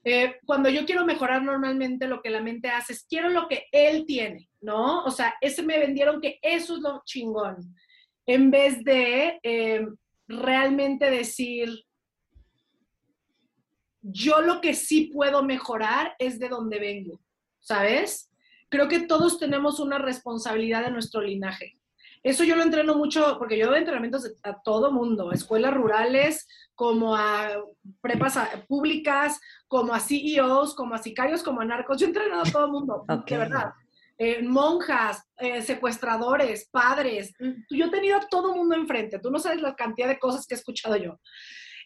eh, 0.04 0.36
cuando 0.44 0.68
yo 0.68 0.84
quiero 0.84 1.06
mejorar 1.06 1.42
normalmente 1.42 2.06
lo 2.06 2.20
que 2.20 2.28
la 2.28 2.42
mente 2.42 2.68
hace 2.68 2.92
es 2.92 3.06
quiero 3.08 3.30
lo 3.30 3.48
que 3.48 3.66
él 3.72 4.04
tiene, 4.04 4.50
¿no? 4.60 5.02
O 5.04 5.10
sea, 5.10 5.34
ese 5.40 5.62
me 5.62 5.78
vendieron 5.78 6.20
que 6.20 6.38
eso 6.42 6.76
es 6.76 6.82
lo 6.82 7.02
chingón, 7.06 7.74
en 8.26 8.50
vez 8.50 8.84
de 8.84 9.40
eh, 9.42 9.86
realmente 10.28 11.10
decir, 11.10 11.70
yo 14.06 14.42
lo 14.42 14.60
que 14.60 14.74
sí 14.74 15.10
puedo 15.12 15.42
mejorar 15.42 16.14
es 16.18 16.38
de 16.38 16.50
donde 16.50 16.78
vengo, 16.78 17.20
¿sabes? 17.60 18.30
Creo 18.68 18.86
que 18.86 19.00
todos 19.00 19.38
tenemos 19.38 19.80
una 19.80 19.98
responsabilidad 19.98 20.84
de 20.84 20.90
nuestro 20.90 21.22
linaje. 21.22 21.78
Eso 22.22 22.44
yo 22.44 22.56
lo 22.56 22.62
entreno 22.62 22.94
mucho 22.96 23.36
porque 23.38 23.58
yo 23.58 23.68
doy 23.68 23.78
entrenamientos 23.78 24.30
a 24.42 24.60
todo 24.62 24.90
mundo, 24.92 25.32
escuelas 25.32 25.74
rurales, 25.74 26.46
como 26.74 27.16
a 27.16 27.48
prepas 28.00 28.38
públicas, 28.68 29.40
como 29.68 29.94
a 29.94 30.00
CEOs, 30.00 30.74
como 30.74 30.94
a 30.94 30.98
sicarios, 30.98 31.42
como 31.42 31.60
a 31.60 31.64
narcos. 31.64 31.98
Yo 31.98 32.06
he 32.06 32.08
entrenado 32.08 32.42
a 32.42 32.50
todo 32.50 32.68
mundo, 32.68 33.04
de 33.26 33.38
verdad. 33.38 33.72
Eh, 34.16 34.42
monjas, 34.42 35.24
eh, 35.38 35.60
secuestradores, 35.62 36.68
padres. 36.70 37.34
Yo 37.68 37.86
he 37.86 37.90
tenido 37.90 38.16
a 38.16 38.28
todo 38.28 38.54
mundo 38.54 38.74
enfrente. 38.74 39.18
Tú 39.18 39.30
no 39.30 39.38
sabes 39.38 39.60
la 39.60 39.74
cantidad 39.74 40.08
de 40.08 40.18
cosas 40.18 40.46
que 40.46 40.54
he 40.54 40.58
escuchado 40.58 40.96
yo. 40.96 41.18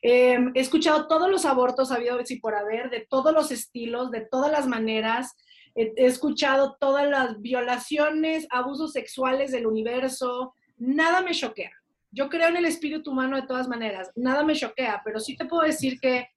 Em, 0.03 0.53
he 0.55 0.61
escuchado 0.61 1.09
todos 1.09 1.31
los 1.31 1.45
abortos 1.45 1.91
habido 1.91 2.19
y 2.29 2.41
por 2.41 2.55
haber, 2.55 2.91
de 2.91 3.07
todos 3.09 3.33
los 3.33 3.51
estilos, 3.51 4.11
de 4.11 4.21
todas 4.21 4.51
las 4.51 4.67
maneras. 4.67 5.35
he 5.75 6.07
escuchado 6.07 6.77
todas 6.81 7.09
las 7.09 7.41
violaciones, 7.41 8.49
abusos 8.51 8.93
sexuales 8.93 9.53
del 9.53 9.67
universo. 9.67 10.55
Nada 10.77 11.21
me 11.23 11.33
choquea. 11.33 11.71
Yo 12.11 12.29
creo 12.29 12.49
en 12.49 12.57
el 12.57 12.65
espíritu 12.65 13.11
humano 13.13 13.37
de 13.37 13.47
todas 13.47 13.69
maneras, 13.69 14.11
nada 14.17 14.43
me 14.43 14.55
choquea, 14.55 15.03
pero 15.05 15.21
sí 15.21 15.37
te 15.37 15.45
puedo 15.45 15.63
decir 15.63 16.01
que 16.01 16.29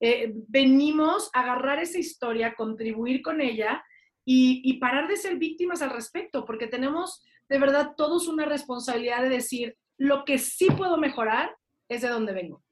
eh, 0.00 0.32
venimos 0.48 1.30
a 1.32 1.40
agarrar 1.40 1.78
esa 1.78 1.98
historia, 1.98 2.54
contribuir 2.54 3.22
con 3.22 3.40
ella 3.40 3.84
y, 4.24 4.78
parar 4.78 5.06
de 5.06 5.16
ser 5.16 5.36
víctimas 5.36 5.82
al 5.82 5.90
respecto, 5.90 6.44
porque 6.44 6.66
tenemos 6.66 7.22
de 7.48 7.58
verdad 7.58 7.92
todos 7.96 8.26
una 8.26 8.46
responsabilidad 8.46 9.22
de 9.22 9.28
decir, 9.28 9.76
lo 9.98 10.24
que 10.24 10.38
sí 10.38 10.66
puedo 10.76 10.96
mejorar 10.96 11.54
es 11.88 12.02
de 12.02 12.08
donde 12.08 12.32
vengo. 12.32 12.63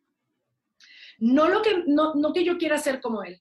No, 1.22 1.48
lo 1.48 1.62
que, 1.62 1.84
no, 1.86 2.14
no 2.14 2.32
que 2.32 2.44
yo 2.44 2.58
quiera 2.58 2.78
ser 2.78 3.00
como 3.00 3.22
él, 3.22 3.40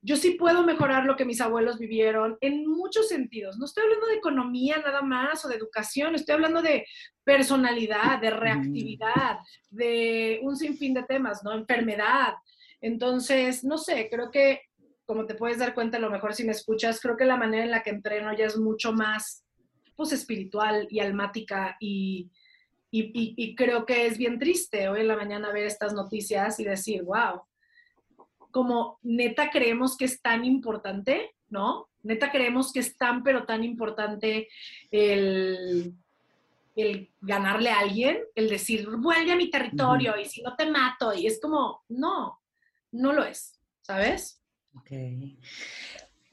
yo 0.00 0.16
sí 0.16 0.30
puedo 0.30 0.62
mejorar 0.62 1.04
lo 1.04 1.14
que 1.14 1.26
mis 1.26 1.42
abuelos 1.42 1.78
vivieron 1.78 2.38
en 2.40 2.66
muchos 2.66 3.08
sentidos. 3.08 3.58
No 3.58 3.66
estoy 3.66 3.84
hablando 3.84 4.06
de 4.06 4.14
economía 4.14 4.78
nada 4.78 5.02
más 5.02 5.44
o 5.44 5.48
de 5.48 5.56
educación, 5.56 6.14
estoy 6.14 6.36
hablando 6.36 6.62
de 6.62 6.86
personalidad, 7.22 8.18
de 8.18 8.30
reactividad, 8.30 9.38
de 9.68 10.40
un 10.42 10.56
sinfín 10.56 10.94
de 10.94 11.02
temas, 11.02 11.44
¿no? 11.44 11.52
Enfermedad. 11.52 12.34
Entonces, 12.80 13.62
no 13.62 13.76
sé, 13.76 14.08
creo 14.10 14.30
que 14.30 14.62
como 15.04 15.26
te 15.26 15.34
puedes 15.34 15.58
dar 15.58 15.74
cuenta, 15.74 15.98
a 15.98 16.00
lo 16.00 16.10
mejor 16.10 16.34
si 16.34 16.44
me 16.44 16.52
escuchas, 16.52 17.00
creo 17.00 17.16
que 17.16 17.26
la 17.26 17.36
manera 17.36 17.64
en 17.64 17.70
la 17.72 17.82
que 17.82 17.90
entreno 17.90 18.34
ya 18.34 18.46
es 18.46 18.56
mucho 18.56 18.94
más 18.94 19.44
pues 19.96 20.12
espiritual 20.12 20.86
y 20.88 21.00
almática 21.00 21.76
y, 21.78 22.30
y, 23.00 23.34
y, 23.36 23.54
creo 23.54 23.84
que 23.86 24.06
es 24.06 24.18
bien 24.18 24.38
triste 24.38 24.88
hoy 24.88 25.00
en 25.00 25.08
la 25.08 25.16
mañana 25.16 25.52
ver 25.52 25.66
estas 25.66 25.92
noticias 25.92 26.58
y 26.60 26.64
decir, 26.64 27.02
wow, 27.02 27.42
como 28.50 28.98
neta 29.02 29.50
creemos 29.50 29.96
que 29.96 30.06
es 30.06 30.22
tan 30.22 30.44
importante, 30.44 31.34
¿no? 31.48 31.88
Neta 32.02 32.30
creemos 32.30 32.72
que 32.72 32.80
es 32.80 32.96
tan, 32.96 33.22
pero 33.22 33.44
tan 33.44 33.64
importante 33.64 34.48
el, 34.90 35.94
el 36.76 37.10
ganarle 37.20 37.70
a 37.70 37.80
alguien, 37.80 38.18
el 38.34 38.48
decir, 38.48 38.88
vuelve 38.88 39.32
a 39.32 39.36
mi 39.36 39.50
territorio 39.50 40.16
y 40.18 40.24
si 40.26 40.42
no 40.42 40.54
te 40.56 40.70
mato, 40.70 41.12
y 41.14 41.26
es 41.26 41.40
como, 41.40 41.84
no, 41.88 42.40
no 42.92 43.12
lo 43.12 43.24
es, 43.24 43.60
¿sabes? 43.82 44.42
Ok. 44.74 44.90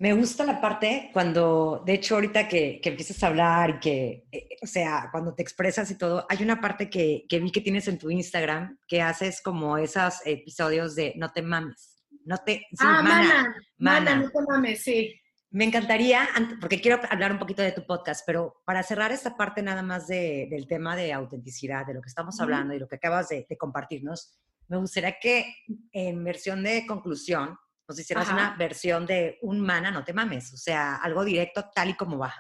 Me 0.04 0.12
gusta 0.12 0.44
la 0.44 0.60
parte 0.60 1.12
cuando, 1.13 1.82
de 1.86 1.94
hecho, 1.94 2.16
ahorita 2.16 2.50
que, 2.50 2.82
que 2.84 2.89
empiezas 2.89 3.24
a 3.24 3.28
hablar 3.28 3.70
y 3.70 3.80
que, 3.80 4.28
eh, 4.34 4.50
o 4.62 4.68
sea, 4.68 5.08
cuando 5.10 5.34
te 5.34 5.42
expresas 5.42 5.89
y 5.92 5.98
todo, 5.98 6.26
hay 6.28 6.44
una 6.44 6.60
parte 6.60 6.89
que, 6.89 7.26
que, 7.30 7.39
vi 7.39 7.54
que 7.54 7.62
tienes 7.62 7.88
en 7.88 7.98
tu 7.98 8.12
Instagram 8.12 8.78
que 8.86 9.02
haces 9.02 9.42
como 9.42 9.78
esos 9.78 10.16
episodios 10.26 10.96
de 10.96 11.13
no 11.16 11.32
te 11.32 11.42
mames. 11.42 12.04
No 12.26 12.38
te. 12.38 12.68
ah, 12.80 13.02
mana, 13.02 13.56
mana, 13.78 14.16
no 14.18 14.30
te 14.30 14.42
mames, 14.46 14.84
sí. 14.84 15.18
Me 15.52 15.63
encantaría, 15.63 16.28
porque 16.60 16.82
quiero 16.82 17.00
hablar 17.10 17.32
un 17.32 17.39
poquito 17.39 17.62
de 17.62 17.72
tu 17.72 17.86
podcast, 17.86 18.26
pero 18.28 18.62
para 18.66 18.84
cerrar 18.84 19.13
esta 19.13 19.38
parte 19.38 19.63
nada 19.63 19.84
más 19.84 20.08
de, 20.08 20.50
del 20.52 20.68
tema 20.68 20.98
de 20.98 21.13
autenticidad, 21.13 21.86
de 21.86 21.94
lo 21.94 22.02
que 22.02 22.10
estamos 22.10 22.42
hablando 22.42 22.74
y 22.74 22.80
lo 22.80 22.89
que 22.89 22.98
acabas 22.98 23.30
de, 23.30 23.46
de 23.50 23.58
compartirnos, 23.58 24.38
me 24.68 24.76
gustaría 24.76 25.18
que 25.18 25.46
en 25.94 26.26
versión 26.26 26.62
de 26.62 26.86
conclusión 26.86 27.58
nos 27.88 28.00
hicieras 28.00 28.30
una 28.30 28.56
versión 28.58 29.06
de 29.06 29.39
un 29.41 29.60
mana, 29.60 29.91
no 29.91 30.04
te 30.04 30.13
mames, 30.13 30.54
o 30.54 30.58
sea, 30.58 30.96
algo 30.96 31.24
directo 31.24 31.69
tal 31.74 31.89
y 31.89 31.96
como 31.96 32.17
va. 32.17 32.34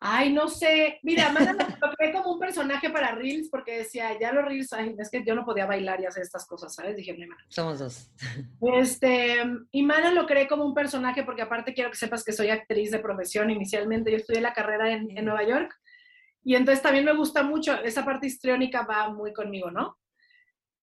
Ay, 0.00 0.32
no 0.32 0.48
sé. 0.48 1.00
Mira, 1.02 1.32
Mana 1.32 1.52
lo 1.52 1.92
creé 1.96 2.12
como 2.12 2.32
un 2.32 2.38
personaje 2.38 2.90
para 2.90 3.12
Reels 3.12 3.48
porque 3.50 3.78
decía, 3.78 4.16
ya 4.18 4.32
los 4.32 4.44
Reels, 4.44 4.70
es 4.96 5.10
que 5.10 5.24
yo 5.24 5.34
no 5.34 5.44
podía 5.44 5.66
bailar 5.66 6.00
y 6.00 6.06
hacer 6.06 6.22
estas 6.22 6.46
cosas, 6.46 6.74
¿sabes? 6.74 6.96
Dije, 6.96 7.16
no, 7.16 7.34
Somos 7.48 7.80
dos. 7.80 8.12
Este, 8.74 9.42
y 9.72 9.82
Mana 9.82 10.12
lo 10.12 10.26
creé 10.26 10.46
como 10.46 10.64
un 10.64 10.74
personaje 10.74 11.24
porque 11.24 11.42
aparte 11.42 11.74
quiero 11.74 11.90
que 11.90 11.96
sepas 11.96 12.22
que 12.22 12.32
soy 12.32 12.50
actriz 12.50 12.90
de 12.92 13.00
profesión 13.00 13.50
inicialmente. 13.50 14.10
Yo 14.10 14.18
estudié 14.18 14.40
la 14.40 14.52
carrera 14.52 14.92
en, 14.92 15.16
en 15.16 15.24
Nueva 15.24 15.42
York 15.42 15.74
y 16.44 16.54
entonces 16.54 16.82
también 16.82 17.04
me 17.04 17.14
gusta 17.14 17.42
mucho, 17.42 17.74
esa 17.82 18.04
parte 18.04 18.26
histriónica 18.26 18.82
va 18.82 19.10
muy 19.10 19.32
conmigo, 19.32 19.70
¿no? 19.70 19.98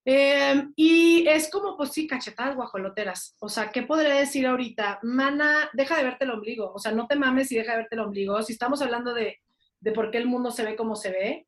Em, 0.07 0.71
y 0.75 1.27
es 1.27 1.49
como, 1.49 1.75
pues 1.75 1.89
sí, 1.91 2.05
cachetadas 2.05 2.55
guajoloteras. 2.55 3.35
O 3.39 3.49
sea, 3.49 3.71
¿qué 3.71 3.81
podría 3.81 4.13
decir 4.13 4.45
ahorita? 4.45 4.99
Mana, 5.01 5.69
deja 5.73 5.97
de 5.97 6.03
verte 6.03 6.25
el 6.25 6.31
ombligo. 6.31 6.71
O 6.71 6.79
sea, 6.79 6.91
no 6.91 7.07
te 7.07 7.15
mames 7.15 7.51
y 7.51 7.55
deja 7.55 7.71
de 7.71 7.79
verte 7.79 7.95
el 7.95 8.01
ombligo. 8.01 8.41
Si 8.43 8.53
estamos 8.53 8.83
hablando 8.83 9.15
de, 9.15 9.39
de 9.79 9.91
por 9.91 10.11
qué 10.11 10.19
el 10.19 10.27
mundo 10.27 10.51
se 10.51 10.63
ve 10.63 10.75
como 10.75 10.95
se 10.95 11.09
ve, 11.09 11.47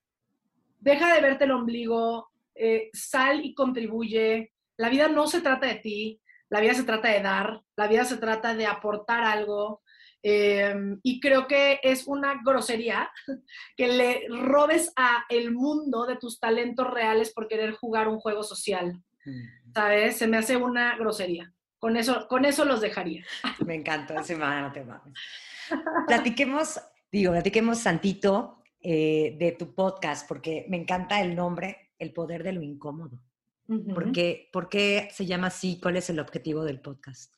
deja 0.80 1.14
de 1.14 1.22
verte 1.22 1.44
el 1.44 1.52
ombligo, 1.52 2.32
eh, 2.56 2.90
sal 2.94 3.46
y 3.46 3.54
contribuye. 3.54 4.52
La 4.78 4.90
vida 4.90 5.08
no 5.08 5.28
se 5.28 5.42
trata 5.42 5.68
de 5.68 5.76
ti, 5.76 6.22
la 6.50 6.60
vida 6.60 6.74
se 6.74 6.84
trata 6.84 7.10
de 7.10 7.22
dar, 7.22 7.62
la 7.76 7.88
vida 7.88 8.06
se 8.06 8.18
trata 8.18 8.56
de 8.56 8.66
aportar 8.66 9.24
algo. 9.24 9.82
Em, 10.24 11.00
y 11.04 11.20
creo 11.20 11.48
que 11.48 11.80
es 11.84 12.08
una 12.08 12.42
grosería 12.44 13.10
que 13.78 13.88
le 13.88 14.28
robes 14.30 14.92
a 14.96 15.26
el 15.30 15.54
mundo 15.54 16.06
de 16.06 16.18
tus 16.18 16.40
talentos 16.40 16.90
reales 16.90 17.32
por 17.34 17.48
querer 17.48 17.74
jugar 17.74 18.08
un 18.08 18.20
juego 18.20 18.44
social. 18.44 19.02
¿Sabes? 19.74 20.18
Se 20.18 20.28
me 20.28 20.38
hace 20.38 20.56
una 20.56 20.98
grosería. 20.98 21.54
Con 21.80 21.98
eso, 21.98 22.28
con 22.28 22.46
eso 22.46 22.66
los 22.66 22.82
dejaría. 22.82 23.26
Me 23.66 23.76
encanta, 23.76 24.20
ese 24.20 24.38
no 24.38 24.72
te 24.72 24.84
mames. 24.84 25.14
Platiquemos, 26.08 26.80
digo, 27.12 27.34
platiquemos 27.34 27.78
Santito 27.78 28.64
eh, 28.82 29.36
de 29.38 29.52
tu 29.52 29.76
podcast, 29.76 30.28
porque 30.28 30.66
me 30.70 30.78
encanta 30.78 31.22
el 31.22 31.36
nombre, 31.36 31.92
El 32.00 32.14
Poder 32.14 32.44
de 32.44 32.54
lo 32.54 32.62
Incómodo. 32.62 33.22
¿Por, 33.94 34.14
qué, 34.14 34.50
¿Por 34.54 34.70
qué 34.70 35.10
se 35.12 35.26
llama 35.26 35.48
así? 35.48 35.80
¿Cuál 35.82 35.98
es 35.98 36.10
el 36.10 36.20
objetivo 36.20 36.64
del 36.64 36.80
podcast? 36.80 37.37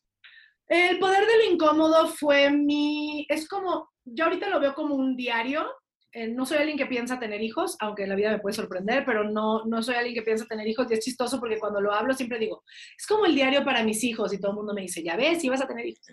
El 0.70 1.00
poder 1.00 1.26
de 1.26 1.38
lo 1.38 1.52
incómodo 1.52 2.08
fue 2.10 2.52
mi, 2.52 3.26
es 3.28 3.50
como, 3.50 3.90
yo 4.06 4.26
ahorita 4.26 4.50
lo 4.50 4.60
veo 4.60 4.76
como 4.76 4.94
un 4.94 5.16
diario. 5.16 5.68
Eh, 6.12 6.28
no 6.28 6.46
soy 6.46 6.58
alguien 6.58 6.78
que 6.78 6.86
piensa 6.86 7.20
tener 7.20 7.42
hijos, 7.42 7.76
aunque 7.80 8.06
la 8.06 8.16
vida 8.16 8.32
me 8.32 8.40
puede 8.40 8.56
sorprender, 8.56 9.04
pero 9.04 9.24
no, 9.24 9.66
no 9.66 9.82
soy 9.82 9.96
alguien 9.96 10.14
que 10.14 10.22
piensa 10.22 10.46
tener 10.46 10.68
hijos 10.68 10.86
y 10.90 10.94
es 10.94 11.04
chistoso 11.04 11.40
porque 11.40 11.60
cuando 11.60 11.82
lo 11.82 11.92
hablo 11.92 12.14
siempre 12.14 12.38
digo, 12.38 12.64
es 12.98 13.06
como 13.08 13.26
el 13.26 13.34
diario 13.34 13.64
para 13.64 13.84
mis 13.84 14.04
hijos 14.04 14.32
y 14.32 14.40
todo 14.40 14.52
el 14.52 14.58
mundo 14.58 14.74
me 14.76 14.82
dice, 14.82 15.04
ya 15.04 15.16
ves, 15.16 15.42
si 15.42 15.50
vas 15.50 15.62
a 15.62 15.68
tener 15.68 15.88
hijos. 15.88 16.06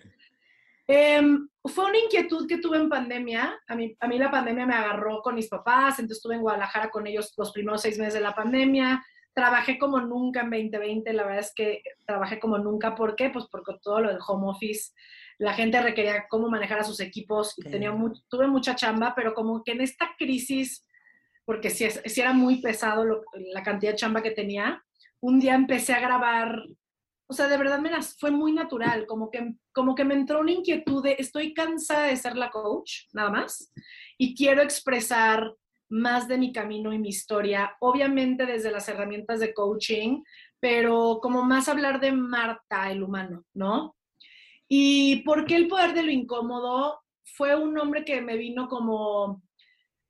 Em, 0.89 1.49
fue 1.65 1.87
una 1.87 1.99
inquietud 1.99 2.47
que 2.47 2.59
tuve 2.59 2.79
en 2.79 2.89
pandemia. 2.89 3.59
A 3.69 3.75
mí, 3.75 3.95
a 4.01 4.09
mí 4.09 4.19
la 4.19 4.31
pandemia 4.31 4.67
me 4.67 4.75
agarró 4.75 5.21
con 5.21 5.35
mis 5.35 5.49
papás, 5.49 5.99
entonces 5.99 6.19
estuve 6.19 6.37
en 6.37 6.43
Guadalajara 6.43 6.91
con 6.91 7.07
ellos 7.07 7.35
los 7.37 7.53
primeros 7.53 7.83
seis 7.83 7.99
meses 7.99 8.15
de 8.15 8.21
la 8.21 8.35
pandemia 8.35 9.05
trabajé 9.37 9.79
como 9.79 10.01
nunca 10.01 10.41
en 10.41 10.51
2020, 10.51 11.13
la 11.13 11.25
verdad 11.25 11.41
es 11.41 11.53
que 11.55 11.83
trabajé 12.07 12.41
como 12.41 12.57
nunca. 12.57 12.95
¿Por 12.95 13.15
qué? 13.15 13.29
Pues 13.29 13.45
porque 13.51 13.75
todo 13.83 14.01
lo 14.01 14.09
del 14.09 14.19
home 14.27 14.49
office, 14.49 14.93
la 15.37 15.53
gente 15.53 15.79
requería 15.83 16.27
cómo 16.27 16.49
manejar 16.49 16.79
a 16.79 16.85
sus 16.85 17.01
equipos 17.01 17.53
y 17.59 17.63
tenía 17.69 17.95
tuve 18.31 18.47
mucha 18.47 18.75
chamba, 18.75 19.13
pero 19.15 19.35
como 19.35 19.63
que 19.63 19.73
en 19.73 19.83
esta 19.83 20.09
crisis, 20.17 20.87
porque 21.45 21.69
si 21.69 21.85
era 22.19 22.33
muy 22.33 22.63
pesado 22.63 23.05
la 23.53 23.63
cantidad 23.63 23.93
de 23.93 23.99
chamba 23.99 24.23
que 24.23 24.31
tenía, 24.31 24.83
un 25.21 25.39
día 25.39 25.55
empecé 25.55 25.93
a 25.93 26.01
grabar, 26.01 26.63
o 27.27 27.35
sea, 27.35 27.47
de 27.47 27.59
verdad 27.59 27.79
me 27.79 27.91
las, 27.91 28.17
fue 28.19 28.31
muy 28.31 28.53
natural, 28.53 29.07
como 29.07 29.31
que, 29.31 29.53
como 29.71 29.95
que 29.95 30.07
me 30.07 30.15
entró 30.15 30.41
una 30.41 30.53
inquietud 30.53 31.03
de 31.03 31.17
estoy 31.19 31.53
cansada 31.53 32.07
de 32.07 32.17
ser 32.17 32.37
la 32.37 32.49
coach, 32.49 33.03
nada 33.13 33.29
más, 33.29 33.71
y 34.17 34.35
quiero 34.35 34.63
expresar 34.63 35.53
más 35.89 36.29
de 36.29 36.39
mi 36.39 36.53
camino 36.53 36.93
y 36.93 36.99
mi 36.99 37.09
historia, 37.09 37.77
obviamente 37.81 38.47
desde 38.47 38.71
las 38.71 38.89
herramientas 38.89 39.41
de 39.41 39.55
coaching, 39.55 40.23
pero 40.61 41.21
como 41.23 41.43
más 41.43 41.69
hablar 41.69 42.01
de 42.01 42.13
Marta, 42.13 42.91
el 42.91 43.03
humano, 43.03 43.45
¿no? 43.55 43.97
¿Y 44.69 45.23
por 45.23 45.47
qué 45.47 45.57
el 45.57 45.69
poder 45.69 45.95
de 45.95 46.03
lo 46.03 46.11
incómodo? 46.11 47.01
Fue 47.25 47.55
un 47.55 47.75
nombre 47.75 48.05
que 48.05 48.21
me 48.21 48.37
vino 48.37 48.69
como, 48.69 49.43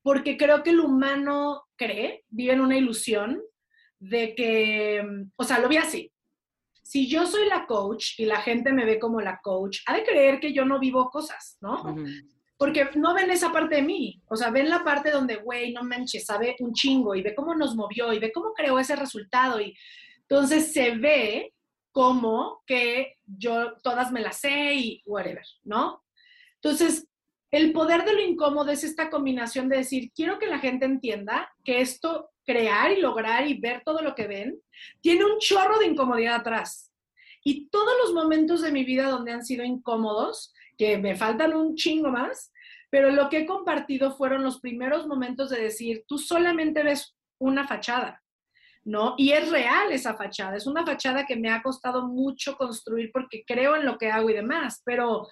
porque 0.02 0.36
creo 0.36 0.62
que 0.62 0.70
el 0.70 0.80
humano 0.80 1.64
cree, 1.76 2.24
vive 2.28 2.54
en 2.54 2.60
una 2.60 2.76
ilusión 2.76 3.42
de 3.98 4.34
que, 4.34 5.04
o 5.36 5.44
sea, 5.44 5.58
lo 5.58 5.68
vi 5.68 5.76
así. 5.76 6.10
Si 6.82 7.08
yo 7.08 7.26
soy 7.26 7.48
la 7.48 7.66
coach 7.66 8.18
y 8.18 8.26
la 8.26 8.36
gente 8.36 8.72
me 8.72 8.84
ve 8.84 8.98
como 8.98 9.20
la 9.20 9.40
coach, 9.42 9.80
ha 9.86 9.94
de 9.96 10.04
creer 10.04 10.38
que 10.38 10.52
yo 10.52 10.64
no 10.64 10.78
vivo 10.78 11.10
cosas, 11.10 11.58
¿no? 11.60 11.96
Porque 12.56 12.88
no 12.94 13.14
ven 13.14 13.30
esa 13.30 13.52
parte 13.52 13.76
de 13.76 13.82
mí, 13.82 14.22
o 14.28 14.36
sea, 14.36 14.50
ven 14.50 14.70
la 14.70 14.82
parte 14.82 15.10
donde, 15.10 15.36
güey, 15.36 15.72
no 15.72 15.82
manches, 15.82 16.24
sabe 16.24 16.56
un 16.60 16.72
chingo 16.72 17.14
y 17.14 17.22
ve 17.22 17.34
cómo 17.34 17.54
nos 17.54 17.74
movió 17.76 18.12
y 18.12 18.18
ve 18.18 18.32
cómo 18.32 18.52
creó 18.54 18.78
ese 18.78 18.96
resultado 18.96 19.60
y 19.60 19.76
entonces 20.22 20.72
se 20.72 20.92
ve 20.92 21.52
como 21.92 22.62
que 22.66 23.16
yo 23.24 23.74
todas 23.82 24.12
me 24.12 24.20
las 24.20 24.40
sé 24.40 24.74
y 24.74 25.02
whatever, 25.06 25.44
¿no? 25.64 26.02
Entonces, 26.56 27.06
el 27.50 27.72
poder 27.72 28.04
de 28.04 28.12
lo 28.12 28.20
incómodo 28.20 28.70
es 28.70 28.84
esta 28.84 29.08
combinación 29.08 29.68
de 29.68 29.78
decir, 29.78 30.10
quiero 30.14 30.38
que 30.38 30.46
la 30.46 30.58
gente 30.58 30.84
entienda 30.84 31.50
que 31.64 31.80
esto, 31.80 32.30
crear 32.44 32.90
y 32.92 33.00
lograr 33.00 33.46
y 33.46 33.58
ver 33.58 33.82
todo 33.84 34.02
lo 34.02 34.14
que 34.14 34.26
ven, 34.26 34.60
tiene 35.00 35.24
un 35.24 35.38
chorro 35.38 35.78
de 35.78 35.86
incomodidad 35.86 36.36
atrás. 36.36 36.92
Y 37.44 37.68
todos 37.68 37.94
los 38.02 38.12
momentos 38.12 38.62
de 38.62 38.72
mi 38.72 38.84
vida 38.84 39.08
donde 39.08 39.32
han 39.32 39.44
sido 39.44 39.64
incómodos, 39.64 40.52
que 40.76 40.98
me 40.98 41.16
faltan 41.16 41.54
un 41.54 41.74
chingo 41.74 42.10
más, 42.10 42.52
pero 42.90 43.10
lo 43.10 43.28
que 43.28 43.40
he 43.40 43.46
compartido 43.46 44.16
fueron 44.16 44.42
los 44.42 44.60
primeros 44.60 45.06
momentos 45.06 45.50
de 45.50 45.60
decir, 45.60 46.04
tú 46.06 46.18
solamente 46.18 46.82
ves 46.82 47.16
una 47.38 47.66
fachada, 47.66 48.22
¿no? 48.84 49.14
Y 49.18 49.32
es 49.32 49.50
real 49.50 49.90
esa 49.90 50.14
fachada, 50.14 50.56
es 50.56 50.66
una 50.66 50.86
fachada 50.86 51.26
que 51.26 51.36
me 51.36 51.50
ha 51.50 51.62
costado 51.62 52.06
mucho 52.06 52.56
construir 52.56 53.10
porque 53.12 53.44
creo 53.46 53.76
en 53.76 53.84
lo 53.84 53.98
que 53.98 54.10
hago 54.10 54.30
y 54.30 54.34
demás, 54.34 54.82
pero 54.84 55.26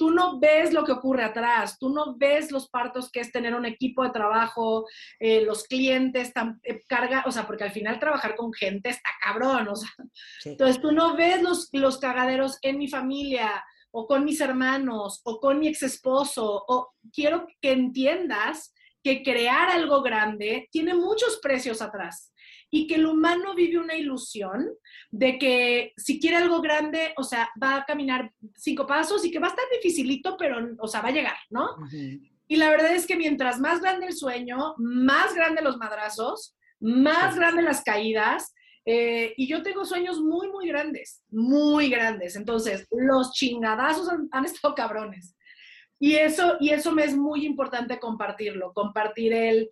tú 0.00 0.10
no 0.10 0.40
ves 0.40 0.72
lo 0.72 0.82
que 0.82 0.92
ocurre 0.92 1.24
atrás, 1.24 1.76
tú 1.78 1.90
no 1.90 2.16
ves 2.16 2.50
los 2.50 2.70
partos 2.70 3.10
que 3.12 3.20
es 3.20 3.30
tener 3.30 3.54
un 3.54 3.66
equipo 3.66 4.02
de 4.02 4.10
trabajo, 4.10 4.86
eh, 5.18 5.44
los 5.44 5.64
clientes, 5.64 6.32
tan, 6.32 6.58
eh, 6.62 6.80
carga, 6.88 7.22
o 7.26 7.30
sea, 7.30 7.46
porque 7.46 7.64
al 7.64 7.72
final 7.72 8.00
trabajar 8.00 8.34
con 8.34 8.50
gente 8.54 8.88
está 8.88 9.10
cabrón, 9.20 9.68
o 9.68 9.76
sea, 9.76 9.90
entonces 10.46 10.80
tú 10.80 10.92
no 10.92 11.16
ves 11.16 11.42
los, 11.42 11.68
los 11.72 11.98
cagaderos 11.98 12.58
en 12.62 12.78
mi 12.78 12.88
familia, 12.88 13.62
o 13.90 14.06
con 14.06 14.24
mis 14.24 14.40
hermanos 14.40 15.20
o 15.24 15.40
con 15.40 15.58
mi 15.58 15.68
ex 15.68 15.82
esposo 15.82 16.64
o 16.68 16.92
quiero 17.12 17.46
que 17.60 17.72
entiendas 17.72 18.72
que 19.02 19.22
crear 19.22 19.70
algo 19.70 20.02
grande 20.02 20.68
tiene 20.70 20.94
muchos 20.94 21.38
precios 21.42 21.80
atrás 21.80 22.32
y 22.70 22.86
que 22.86 22.96
el 22.96 23.06
humano 23.06 23.54
vive 23.54 23.78
una 23.78 23.96
ilusión 23.96 24.68
de 25.10 25.38
que 25.38 25.92
si 25.96 26.20
quiere 26.20 26.36
algo 26.36 26.60
grande, 26.60 27.12
o 27.16 27.24
sea, 27.24 27.50
va 27.60 27.76
a 27.76 27.84
caminar 27.84 28.32
cinco 28.54 28.86
pasos 28.86 29.24
y 29.24 29.30
que 29.30 29.40
va 29.40 29.48
a 29.48 29.50
estar 29.50 29.64
dificilito, 29.72 30.36
pero, 30.38 30.58
o 30.78 30.86
sea, 30.86 31.00
va 31.00 31.08
a 31.08 31.12
llegar, 31.12 31.36
¿no? 31.50 31.76
Y 32.46 32.56
la 32.56 32.70
verdad 32.70 32.94
es 32.94 33.06
que 33.06 33.16
mientras 33.16 33.58
más 33.58 33.80
grande 33.80 34.06
el 34.06 34.12
sueño, 34.12 34.74
más 34.78 35.34
grande 35.34 35.62
los 35.62 35.78
madrazos, 35.78 36.56
más 36.78 37.34
grandes 37.34 37.64
las 37.64 37.82
caídas 37.82 38.54
Eh, 38.84 39.34
y 39.36 39.46
yo 39.46 39.62
tengo 39.62 39.84
sueños 39.84 40.20
muy, 40.20 40.48
muy 40.48 40.68
grandes, 40.68 41.22
muy 41.28 41.90
grandes. 41.90 42.36
Entonces, 42.36 42.86
los 42.90 43.32
chingadazos 43.32 44.08
han, 44.30 44.44
estado 44.44 44.74
cabrones. 44.74 45.36
Y 45.98 46.14
eso, 46.14 46.56
y 46.60 46.70
eso 46.70 46.92
me 46.92 47.04
es 47.04 47.14
muy 47.14 47.44
importante 47.44 47.98
compartirlo, 47.98 48.72
compartir 48.72 49.34
el 49.34 49.70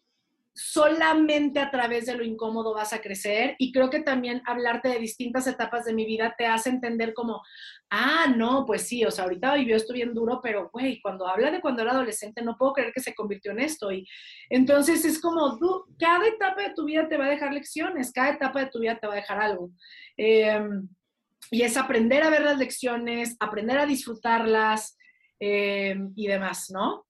solamente 0.59 1.61
a 1.61 1.71
través 1.71 2.07
de 2.07 2.17
lo 2.17 2.25
incómodo 2.25 2.75
vas 2.75 2.93
a 2.93 3.01
crecer 3.01 3.55
y 3.59 3.71
creo 3.71 3.91
que 3.91 4.01
también 4.01 4.43
hablarte 4.45 4.89
de 4.89 4.99
distintas 4.99 5.47
etapas 5.47 5.85
de 5.85 5.95
mi 5.95 6.05
vida 6.05 6.35
te 6.37 6.47
hace 6.47 6.69
entender 6.69 7.15
como, 7.15 7.43
ah, 7.91 8.27
no, 8.37 8.65
pues 8.67 8.83
sí, 8.89 9.05
o 9.05 9.11
sea, 9.13 9.25
ahorita 9.25 9.55
vivió 9.55 9.77
esto 9.77 9.93
bien 9.93 10.13
duro, 10.15 10.41
pero 10.43 10.69
güey, 10.73 11.01
cuando 11.01 11.29
habla 11.29 11.53
de 11.53 11.61
cuando 11.61 11.83
era 11.83 11.93
adolescente 11.93 12.43
no 12.43 12.57
puedo 12.57 12.73
creer 12.73 12.93
que 12.93 13.01
se 13.01 13.15
convirtió 13.15 13.53
en 13.53 13.61
esto 13.61 13.93
y 13.93 14.05
entonces 14.51 15.05
es 15.05 15.21
como, 15.21 15.57
tú, 15.59 15.85
cada 15.97 16.27
etapa 16.27 16.63
de 16.63 16.75
tu 16.75 16.85
vida 16.87 17.09
te 17.09 17.17
va 17.17 17.27
a 17.27 17.31
dejar 17.31 17.53
lecciones, 17.53 18.11
cada 18.13 18.31
etapa 18.31 18.59
de 18.59 18.71
tu 18.71 18.81
vida 18.81 18.99
te 18.99 19.07
va 19.07 19.13
a 19.13 19.17
dejar 19.17 19.41
algo. 19.41 19.71
Em, 20.17 20.89
y 21.53 21.63
es 21.63 21.77
aprender 21.77 22.25
a 22.25 22.31
ver 22.31 22.43
las 22.43 22.59
lecciones, 22.59 23.37
aprender 23.39 23.79
a 23.79 23.87
disfrutarlas 23.87 24.99
em, 25.39 26.13
y 26.17 26.27
demás, 26.27 26.69
¿no? 26.71 27.07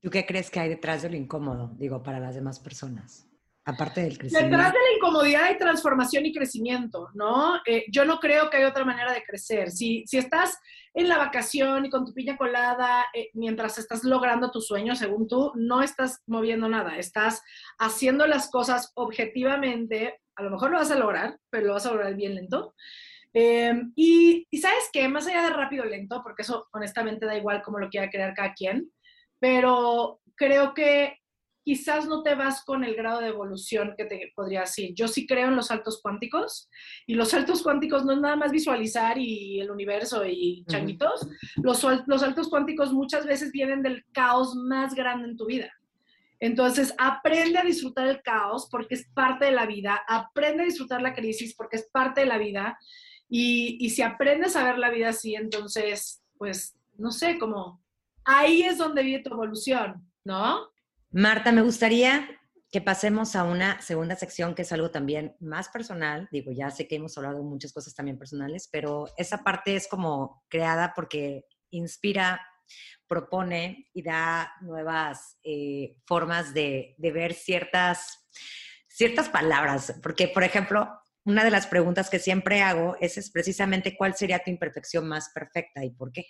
¿Tú 0.00 0.10
qué 0.10 0.24
crees 0.24 0.50
que 0.50 0.60
hay 0.60 0.68
detrás 0.68 1.02
de 1.02 1.10
lo 1.10 1.16
incómodo, 1.16 1.72
digo, 1.76 2.02
para 2.02 2.20
las 2.20 2.34
demás 2.34 2.60
personas? 2.60 3.28
Aparte 3.64 4.00
del 4.00 4.16
crecimiento. 4.16 4.56
Detrás 4.56 4.72
de 4.72 4.78
la 4.78 4.96
incomodidad 4.96 5.44
hay 5.44 5.58
transformación 5.58 6.24
y 6.24 6.32
crecimiento, 6.32 7.10
¿no? 7.12 7.56
Eh, 7.66 7.84
yo 7.90 8.06
no 8.06 8.18
creo 8.18 8.48
que 8.48 8.56
hay 8.56 8.64
otra 8.64 8.84
manera 8.84 9.12
de 9.12 9.22
crecer. 9.22 9.70
Si, 9.70 10.06
si 10.06 10.16
estás 10.16 10.58
en 10.94 11.06
la 11.06 11.18
vacación 11.18 11.84
y 11.84 11.90
con 11.90 12.06
tu 12.06 12.14
piña 12.14 12.38
colada, 12.38 13.04
eh, 13.12 13.28
mientras 13.34 13.76
estás 13.76 14.04
logrando 14.04 14.50
tu 14.50 14.62
sueño, 14.62 14.96
según 14.96 15.28
tú, 15.28 15.52
no 15.54 15.82
estás 15.82 16.22
moviendo 16.26 16.68
nada. 16.68 16.96
Estás 16.96 17.42
haciendo 17.78 18.26
las 18.26 18.50
cosas 18.50 18.90
objetivamente. 18.94 20.18
A 20.36 20.42
lo 20.42 20.50
mejor 20.50 20.70
lo 20.70 20.78
vas 20.78 20.90
a 20.90 20.98
lograr, 20.98 21.38
pero 21.50 21.66
lo 21.66 21.74
vas 21.74 21.84
a 21.84 21.92
lograr 21.92 22.14
bien 22.14 22.36
lento. 22.36 22.74
Eh, 23.34 23.74
y, 23.94 24.46
y, 24.50 24.58
sabes 24.58 24.88
qué, 24.92 25.06
más 25.08 25.26
allá 25.26 25.42
de 25.42 25.50
rápido 25.50 25.84
o 25.84 25.86
lento, 25.86 26.22
porque 26.22 26.42
eso 26.42 26.66
honestamente 26.72 27.26
da 27.26 27.36
igual 27.36 27.60
cómo 27.62 27.78
lo 27.78 27.90
quiera 27.90 28.08
crear 28.08 28.32
cada 28.34 28.54
quien, 28.54 28.90
pero 29.38 30.20
creo 30.36 30.74
que 30.74 31.18
quizás 31.68 32.06
no 32.06 32.22
te 32.22 32.34
vas 32.34 32.64
con 32.64 32.82
el 32.82 32.94
grado 32.94 33.20
de 33.20 33.28
evolución 33.28 33.92
que 33.94 34.06
te 34.06 34.32
podría 34.34 34.60
decir. 34.60 34.94
Yo 34.94 35.06
sí 35.06 35.26
creo 35.26 35.48
en 35.48 35.56
los 35.56 35.66
saltos 35.66 36.00
cuánticos 36.00 36.70
y 37.06 37.12
los 37.12 37.28
saltos 37.28 37.62
cuánticos 37.62 38.06
no 38.06 38.12
es 38.14 38.20
nada 38.20 38.36
más 38.36 38.52
visualizar 38.52 39.18
y 39.18 39.60
el 39.60 39.70
universo 39.70 40.24
y 40.24 40.64
changuitos. 40.66 41.28
los, 41.56 41.84
los 42.06 42.20
saltos 42.22 42.48
cuánticos 42.48 42.94
muchas 42.94 43.26
veces 43.26 43.52
vienen 43.52 43.82
del 43.82 44.06
caos 44.12 44.54
más 44.54 44.94
grande 44.94 45.28
en 45.28 45.36
tu 45.36 45.44
vida. 45.44 45.70
Entonces, 46.40 46.94
aprende 46.96 47.58
a 47.58 47.64
disfrutar 47.64 48.06
el 48.06 48.22
caos 48.22 48.68
porque 48.70 48.94
es 48.94 49.06
parte 49.12 49.44
de 49.44 49.52
la 49.52 49.66
vida, 49.66 50.00
aprende 50.08 50.62
a 50.62 50.66
disfrutar 50.66 51.02
la 51.02 51.14
crisis 51.14 51.54
porque 51.54 51.76
es 51.76 51.90
parte 51.92 52.22
de 52.22 52.28
la 52.28 52.38
vida 52.38 52.78
y, 53.28 53.76
y 53.78 53.90
si 53.90 54.00
aprendes 54.00 54.56
a 54.56 54.64
ver 54.64 54.78
la 54.78 54.88
vida 54.88 55.10
así, 55.10 55.34
entonces, 55.34 56.22
pues, 56.38 56.78
no 56.96 57.10
sé, 57.10 57.38
como 57.38 57.82
ahí 58.28 58.62
es 58.62 58.78
donde 58.78 59.02
vive 59.02 59.22
tu 59.22 59.32
evolución, 59.32 60.06
¿no? 60.24 60.68
Marta, 61.10 61.50
me 61.50 61.62
gustaría 61.62 62.28
que 62.70 62.82
pasemos 62.82 63.34
a 63.34 63.44
una 63.44 63.80
segunda 63.80 64.14
sección 64.14 64.54
que 64.54 64.62
es 64.62 64.72
algo 64.72 64.90
también 64.90 65.34
más 65.40 65.70
personal. 65.70 66.28
Digo, 66.30 66.52
ya 66.52 66.70
sé 66.70 66.86
que 66.86 66.96
hemos 66.96 67.16
hablado 67.16 67.42
muchas 67.42 67.72
cosas 67.72 67.94
también 67.94 68.18
personales, 68.18 68.68
pero 68.70 69.06
esa 69.16 69.42
parte 69.42 69.74
es 69.74 69.88
como 69.88 70.44
creada 70.48 70.92
porque 70.94 71.46
inspira, 71.70 72.40
propone 73.06 73.88
y 73.94 74.02
da 74.02 74.52
nuevas 74.60 75.38
eh, 75.42 75.96
formas 76.04 76.52
de, 76.52 76.94
de, 76.98 77.10
ver 77.10 77.32
ciertas, 77.32 78.28
ciertas 78.86 79.30
palabras. 79.30 79.94
Porque, 80.02 80.28
por 80.28 80.44
ejemplo, 80.44 80.90
una 81.24 81.44
de 81.44 81.50
las 81.50 81.66
preguntas 81.66 82.10
que 82.10 82.18
siempre 82.18 82.60
hago 82.60 82.98
es, 83.00 83.16
es 83.16 83.30
precisamente 83.30 83.96
cuál 83.96 84.14
sería 84.14 84.40
tu 84.40 84.50
imperfección 84.50 85.08
más 85.08 85.30
perfecta 85.30 85.82
y 85.82 85.90
por 85.90 86.12
qué. 86.12 86.26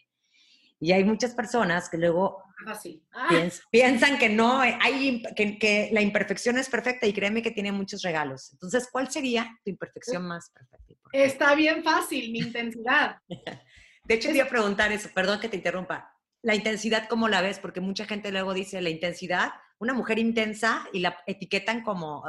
Y 0.80 0.92
hay 0.92 1.04
muchas 1.04 1.34
personas 1.34 1.88
que 1.88 1.98
luego 1.98 2.42
ah, 2.66 2.78
ah. 3.14 3.28
piensan 3.70 4.18
que 4.18 4.28
no, 4.28 4.60
hay, 4.60 5.22
que, 5.34 5.90
la 5.92 6.00
imperfección 6.00 6.58
es 6.58 6.68
perfecta 6.68 7.06
y 7.06 7.12
créeme 7.12 7.42
que 7.42 7.50
tiene 7.50 7.72
muchos 7.72 8.02
regalos. 8.02 8.52
Entonces, 8.52 8.88
¿cuál 8.90 9.10
sería 9.10 9.58
tu 9.64 9.70
imperfección 9.70 10.26
más 10.26 10.50
perfecta? 10.50 10.94
Está 11.12 11.54
bien 11.54 11.82
fácil, 11.82 12.30
mi 12.30 12.40
intensidad. 12.40 13.16
De 14.04 14.14
hecho, 14.14 14.28
te 14.28 14.36
iba 14.36 14.44
a 14.44 14.48
preguntar 14.48 14.92
eso, 14.92 15.10
perdón 15.14 15.40
que 15.40 15.48
te 15.48 15.56
interrumpa. 15.56 16.14
La 16.42 16.54
intensidad, 16.54 17.08
¿cómo 17.08 17.28
la 17.28 17.42
ves? 17.42 17.58
Porque 17.58 17.80
mucha 17.80 18.06
gente 18.06 18.30
luego 18.30 18.54
dice 18.54 18.80
la 18.80 18.88
intensidad, 18.88 19.50
una 19.78 19.92
mujer 19.92 20.18
intensa 20.18 20.86
y 20.92 21.00
la 21.00 21.18
etiquetan 21.26 21.82
como, 21.82 22.24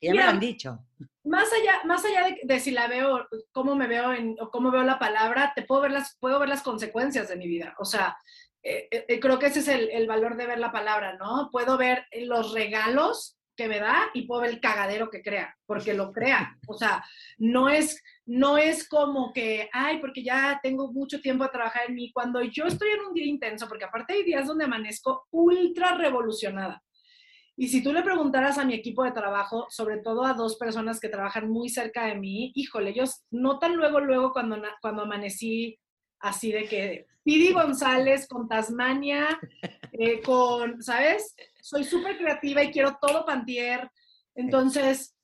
porque 0.00 0.06
ya 0.06 0.14
me 0.14 0.24
lo 0.24 0.30
han 0.30 0.40
dicho 0.40 0.78
más 1.28 1.52
allá, 1.52 1.82
más 1.84 2.04
allá 2.04 2.34
de, 2.42 2.60
si 2.60 2.70
la 2.70 2.88
veo, 2.88 3.28
cómo 3.52 3.76
me 3.76 3.86
veo 3.86 4.12
en, 4.12 4.36
o 4.40 4.50
cómo 4.50 4.70
veo 4.70 4.82
la 4.82 4.98
palabra, 4.98 5.52
te 5.54 5.62
puedo 5.62 5.82
ver 5.82 5.92
las, 5.92 6.16
puedo 6.18 6.38
ver 6.38 6.48
las 6.48 6.62
consecuencias 6.62 7.28
de 7.28 7.36
mi 7.36 7.46
vida. 7.46 7.74
O 7.78 7.84
sea, 7.84 8.16
eh, 8.62 8.88
eh, 8.90 9.04
eh, 9.08 9.20
creo 9.20 9.38
que 9.38 9.46
ese 9.46 9.60
es 9.60 9.68
el, 9.68 9.90
el, 9.90 10.06
valor 10.06 10.36
de 10.36 10.46
ver 10.46 10.58
la 10.58 10.72
palabra, 10.72 11.16
¿no? 11.16 11.48
Puedo 11.52 11.76
ver 11.76 12.06
los 12.22 12.52
regalos 12.52 13.36
que 13.56 13.68
me 13.68 13.80
da 13.80 14.08
y 14.14 14.22
puedo 14.22 14.42
ver 14.42 14.50
el 14.50 14.60
cagadero 14.60 15.10
que 15.10 15.22
crea, 15.22 15.56
porque 15.66 15.92
lo 15.92 16.12
crea. 16.12 16.56
O 16.66 16.74
sea, 16.74 17.04
no 17.38 17.68
es, 17.68 18.02
no 18.24 18.56
es 18.56 18.88
como 18.88 19.32
que, 19.32 19.68
ay, 19.72 19.98
porque 19.98 20.22
ya 20.22 20.60
tengo 20.62 20.92
mucho 20.92 21.20
tiempo 21.20 21.44
a 21.44 21.50
trabajar 21.50 21.88
en 21.88 21.94
mí. 21.94 22.10
Cuando 22.12 22.40
yo 22.42 22.64
estoy 22.66 22.90
en 22.90 23.00
un 23.00 23.14
día 23.14 23.26
intenso, 23.26 23.68
porque 23.68 23.84
aparte 23.84 24.14
hay 24.14 24.22
días 24.22 24.46
donde 24.46 24.64
amanezco 24.64 25.26
ultra 25.30 25.94
revolucionada. 25.94 26.82
Y 27.60 27.66
si 27.66 27.82
tú 27.82 27.92
le 27.92 28.04
preguntaras 28.04 28.56
a 28.56 28.64
mi 28.64 28.72
equipo 28.72 29.02
de 29.02 29.10
trabajo, 29.10 29.66
sobre 29.68 29.98
todo 29.98 30.24
a 30.24 30.32
dos 30.32 30.54
personas 30.54 31.00
que 31.00 31.08
trabajan 31.08 31.50
muy 31.50 31.68
cerca 31.68 32.04
de 32.04 32.14
mí, 32.14 32.52
híjole, 32.54 32.90
ellos 32.90 33.24
notan 33.32 33.74
luego, 33.74 33.98
luego 33.98 34.32
cuando, 34.32 34.62
cuando 34.80 35.02
amanecí 35.02 35.76
así 36.20 36.52
de 36.52 36.66
que 36.66 37.06
Pidi 37.24 37.52
González 37.52 38.28
con 38.28 38.46
Tasmania, 38.46 39.40
eh, 39.92 40.22
con, 40.22 40.80
¿sabes? 40.80 41.34
Soy 41.60 41.82
súper 41.82 42.16
creativa 42.16 42.62
y 42.62 42.70
quiero 42.70 42.96
todo 43.02 43.26
pantier. 43.26 43.90
Entonces, 44.36 45.16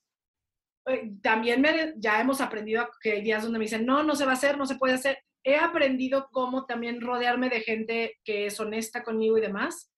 eh, 0.87 1.13
también 1.21 1.61
me, 1.61 1.93
ya 1.95 2.19
hemos 2.19 2.41
aprendido 2.41 2.89
que 3.01 3.13
hay 3.13 3.21
días 3.21 3.43
donde 3.43 3.59
me 3.59 3.65
dicen, 3.65 3.85
no, 3.85 4.03
no 4.03 4.13
se 4.13 4.25
va 4.25 4.31
a 4.31 4.35
hacer, 4.35 4.57
no 4.57 4.65
se 4.65 4.75
puede 4.75 4.95
hacer. 4.95 5.19
He 5.41 5.55
aprendido 5.55 6.27
cómo 6.33 6.65
también 6.65 6.99
rodearme 6.99 7.47
de 7.47 7.61
gente 7.61 8.19
que 8.25 8.47
es 8.47 8.59
honesta 8.59 9.03
conmigo 9.03 9.37
y 9.37 9.41
demás. 9.41 9.89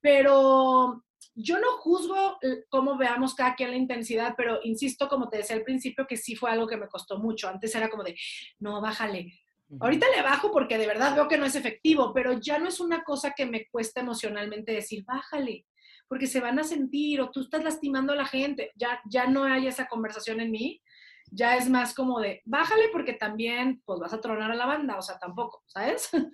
Pero 0.00 1.04
yo 1.40 1.60
no 1.60 1.72
juzgo 1.78 2.38
cómo 2.68 2.98
veamos 2.98 3.34
cada 3.34 3.54
quien 3.54 3.70
la 3.70 3.76
intensidad, 3.76 4.34
pero 4.36 4.58
insisto, 4.64 5.08
como 5.08 5.28
te 5.28 5.38
decía 5.38 5.54
al 5.54 5.62
principio, 5.62 6.06
que 6.06 6.16
sí 6.16 6.34
fue 6.34 6.50
algo 6.50 6.66
que 6.66 6.76
me 6.76 6.88
costó 6.88 7.18
mucho. 7.18 7.48
Antes 7.48 7.74
era 7.76 7.88
como 7.88 8.02
de, 8.02 8.16
no, 8.58 8.80
bájale. 8.80 9.32
Ahorita 9.78 10.06
le 10.14 10.22
bajo 10.22 10.50
porque 10.50 10.78
de 10.78 10.86
verdad 10.86 11.14
veo 11.14 11.28
que 11.28 11.38
no 11.38 11.44
es 11.44 11.54
efectivo, 11.54 12.12
pero 12.12 12.32
ya 12.40 12.58
no 12.58 12.68
es 12.68 12.80
una 12.80 13.04
cosa 13.04 13.34
que 13.36 13.46
me 13.46 13.66
cuesta 13.68 14.00
emocionalmente 14.00 14.72
decir, 14.72 15.04
bájale, 15.04 15.66
porque 16.08 16.26
se 16.26 16.40
van 16.40 16.58
a 16.58 16.64
sentir 16.64 17.20
o 17.20 17.30
tú 17.30 17.42
estás 17.42 17.62
lastimando 17.62 18.14
a 18.14 18.16
la 18.16 18.26
gente. 18.26 18.72
Ya, 18.74 19.00
ya 19.08 19.26
no 19.26 19.44
hay 19.44 19.68
esa 19.68 19.86
conversación 19.86 20.40
en 20.40 20.50
mí. 20.50 20.82
Ya 21.30 21.56
es 21.56 21.68
más 21.68 21.94
como 21.94 22.18
de, 22.18 22.42
bájale 22.46 22.88
porque 22.90 23.12
también, 23.12 23.80
pues 23.84 24.00
vas 24.00 24.14
a 24.14 24.20
tronar 24.20 24.50
a 24.50 24.56
la 24.56 24.66
banda, 24.66 24.96
o 24.96 25.02
sea, 25.02 25.18
tampoco, 25.18 25.62
¿sabes? 25.66 26.10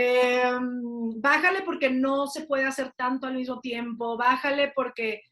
Em, 0.00 1.20
bájale 1.20 1.62
porque 1.62 1.90
no 1.90 2.28
se 2.28 2.46
puede 2.46 2.64
hacer 2.64 2.92
tanto 2.92 3.26
al 3.26 3.34
mismo 3.34 3.58
tiempo, 3.58 4.16
bájale 4.16 4.70
porque, 4.72 5.22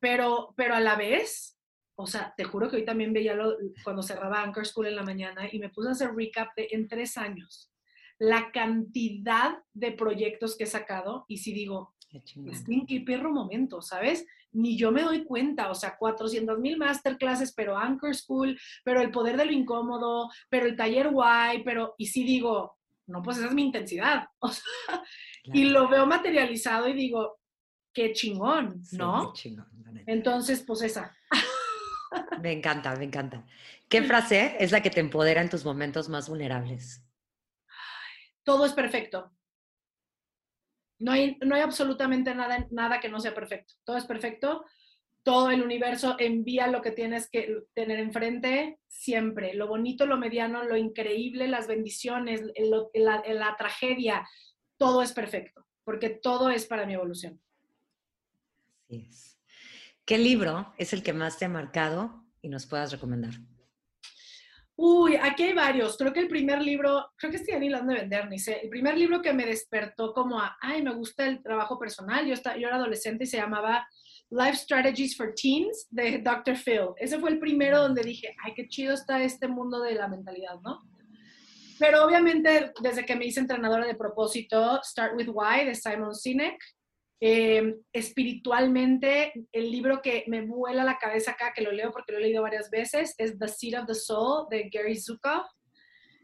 pero, 0.00 0.54
pero 0.56 0.74
a 0.74 0.80
la 0.80 0.96
vez, 0.96 1.58
o 1.96 2.06
sea, 2.06 2.32
te 2.34 2.44
juro 2.44 2.70
que 2.70 2.76
hoy 2.76 2.86
también 2.86 3.12
veía 3.12 3.34
lo, 3.34 3.58
cuando 3.84 4.02
cerraba 4.02 4.42
Anchor 4.42 4.66
School 4.66 4.86
en 4.86 4.96
la 4.96 5.02
mañana 5.02 5.50
y 5.52 5.58
me 5.58 5.68
puse 5.68 5.90
a 5.90 5.92
hacer 5.92 6.14
recap 6.14 6.48
de 6.56 6.68
en 6.70 6.88
tres 6.88 7.18
años, 7.18 7.70
la 8.18 8.50
cantidad 8.52 9.58
de 9.74 9.92
proyectos 9.92 10.56
que 10.56 10.64
he 10.64 10.66
sacado 10.66 11.26
y 11.28 11.36
si 11.36 11.52
digo, 11.52 11.94
en 12.10 12.86
qué 12.86 13.02
perro 13.02 13.30
momento, 13.30 13.82
¿sabes? 13.82 14.26
Ni 14.50 14.78
yo 14.78 14.92
me 14.92 15.02
doy 15.02 15.24
cuenta, 15.24 15.70
o 15.70 15.74
sea, 15.74 15.98
400 15.98 16.58
mil 16.58 16.78
masterclasses, 16.78 17.52
pero 17.52 17.76
Anchor 17.76 18.16
School, 18.16 18.58
pero 18.82 19.02
el 19.02 19.10
poder 19.10 19.36
de 19.36 19.44
lo 19.44 19.52
incómodo, 19.52 20.30
pero 20.48 20.64
el 20.64 20.74
taller 20.74 21.10
guay, 21.10 21.62
pero, 21.64 21.94
y 21.98 22.06
si 22.06 22.24
digo, 22.24 22.79
no, 23.10 23.22
pues 23.22 23.38
esa 23.38 23.48
es 23.48 23.54
mi 23.54 23.64
intensidad. 23.64 24.28
Y 25.42 25.64
lo 25.64 25.88
veo 25.88 26.06
materializado 26.06 26.86
y 26.86 26.92
digo, 26.92 27.40
qué 27.94 28.12
chingón, 28.12 28.82
¿no? 28.92 29.32
chingón, 29.32 29.66
Entonces, 30.06 30.62
pues 30.66 30.82
esa. 30.82 31.16
Me 32.42 32.52
encanta, 32.52 32.94
me 32.94 33.04
encanta. 33.04 33.46
¿Qué 33.88 34.02
frase 34.10 34.56
es 34.60 34.70
la 34.70 34.82
que 34.82 34.90
te 34.90 35.00
empodera 35.00 35.40
en 35.40 35.48
tus 35.48 35.64
momentos 35.64 36.10
más 36.10 36.28
vulnerables? 36.28 37.02
Todo 38.44 38.66
es 38.66 38.74
perfecto. 38.74 39.32
No 40.98 41.12
hay, 41.12 41.38
no 41.40 41.54
hay 41.54 41.62
absolutamente 41.62 42.34
nada, 42.34 42.66
nada 42.70 43.00
que 43.00 43.08
no 43.08 43.18
sea 43.18 43.34
perfecto. 43.34 43.74
Todo 43.84 43.96
es 43.96 44.04
perfecto 44.04 44.66
todo 45.22 45.50
el 45.50 45.62
universo 45.62 46.16
envía 46.18 46.66
lo 46.66 46.82
que 46.82 46.92
tienes 46.92 47.28
que 47.28 47.64
tener 47.74 48.00
enfrente 48.00 48.79
siempre. 49.00 49.54
Lo 49.54 49.66
bonito, 49.66 50.06
lo 50.06 50.18
mediano, 50.18 50.62
lo 50.64 50.76
increíble, 50.76 51.48
las 51.48 51.66
bendiciones, 51.66 52.42
la, 52.94 53.56
tragedia, 53.56 54.28
todo 54.76 55.02
es 55.02 55.12
perfecto, 55.12 55.66
porque 55.84 56.10
todo 56.10 56.50
es 56.50 56.66
para 56.66 56.86
mi 56.86 56.94
evolución. 56.94 57.40
Así 58.84 59.06
es. 59.08 59.38
¿Qué 60.04 60.18
libro 60.18 60.74
es 60.76 60.92
el 60.92 61.02
que 61.02 61.12
más 61.12 61.38
te 61.38 61.46
ha 61.46 61.48
marcado 61.48 62.20
y 62.42 62.48
nos 62.48 62.66
puedas 62.66 62.92
recomendar. 62.92 63.34
Uy, 64.76 65.16
aquí 65.16 65.42
hay 65.42 65.52
varios. 65.52 65.96
Creo 65.98 66.12
que 66.12 66.20
el 66.20 66.28
primer 66.28 66.62
libro, 66.62 67.12
creo 67.16 67.30
que 67.30 67.36
estoy 67.36 67.58
ni 67.60 67.68
lo 67.68 67.82
de 67.82 67.94
vender, 67.94 68.28
ni 68.28 68.38
sé. 68.38 68.60
El 68.62 68.70
primer 68.70 68.96
libro 68.96 69.20
que 69.20 69.34
me 69.34 69.44
despertó 69.44 70.14
como 70.14 70.40
a, 70.40 70.56
ay, 70.60 70.82
me 70.82 70.94
gusta 70.94 71.26
el 71.26 71.42
trabajo 71.42 71.78
personal. 71.78 72.26
Yo, 72.26 72.34
yo 72.34 72.66
era 72.66 72.76
adolescente 72.76 73.24
y 73.24 73.26
se 73.26 73.36
llamaba 73.36 73.86
Life 74.30 74.56
Strategies 74.56 75.16
for 75.16 75.34
Teens 75.34 75.88
de 75.90 76.18
Dr. 76.18 76.56
Phil. 76.56 76.94
Ese 76.96 77.18
fue 77.18 77.30
el 77.30 77.38
primero 77.38 77.82
donde 77.82 78.02
dije, 78.02 78.34
ay, 78.44 78.54
qué 78.54 78.68
chido 78.68 78.94
está 78.94 79.22
este 79.22 79.48
mundo 79.48 79.80
de 79.80 79.94
la 79.94 80.08
mentalidad, 80.08 80.60
¿no? 80.62 80.80
Pero 81.78 82.04
obviamente, 82.04 82.72
desde 82.82 83.04
que 83.04 83.16
me 83.16 83.24
hice 83.24 83.40
entrenadora 83.40 83.86
de 83.86 83.94
propósito, 83.94 84.80
Start 84.84 85.14
with 85.16 85.28
Why 85.28 85.64
de 85.64 85.74
Simon 85.74 86.14
Sinek, 86.14 86.62
eh, 87.22 87.74
espiritualmente, 87.92 89.32
el 89.50 89.70
libro 89.70 90.00
que 90.00 90.24
me 90.26 90.42
vuela 90.42 90.84
la 90.84 90.98
cabeza 90.98 91.32
acá, 91.32 91.52
que 91.54 91.62
lo 91.62 91.72
leo 91.72 91.90
porque 91.90 92.12
lo 92.12 92.18
he 92.18 92.22
leído 92.22 92.42
varias 92.42 92.70
veces, 92.70 93.14
es 93.18 93.38
The 93.38 93.48
Seed 93.48 93.80
of 93.80 93.86
the 93.86 93.94
Soul 93.94 94.46
de 94.50 94.70
Gary 94.70 94.98
Zukav. 94.98 95.44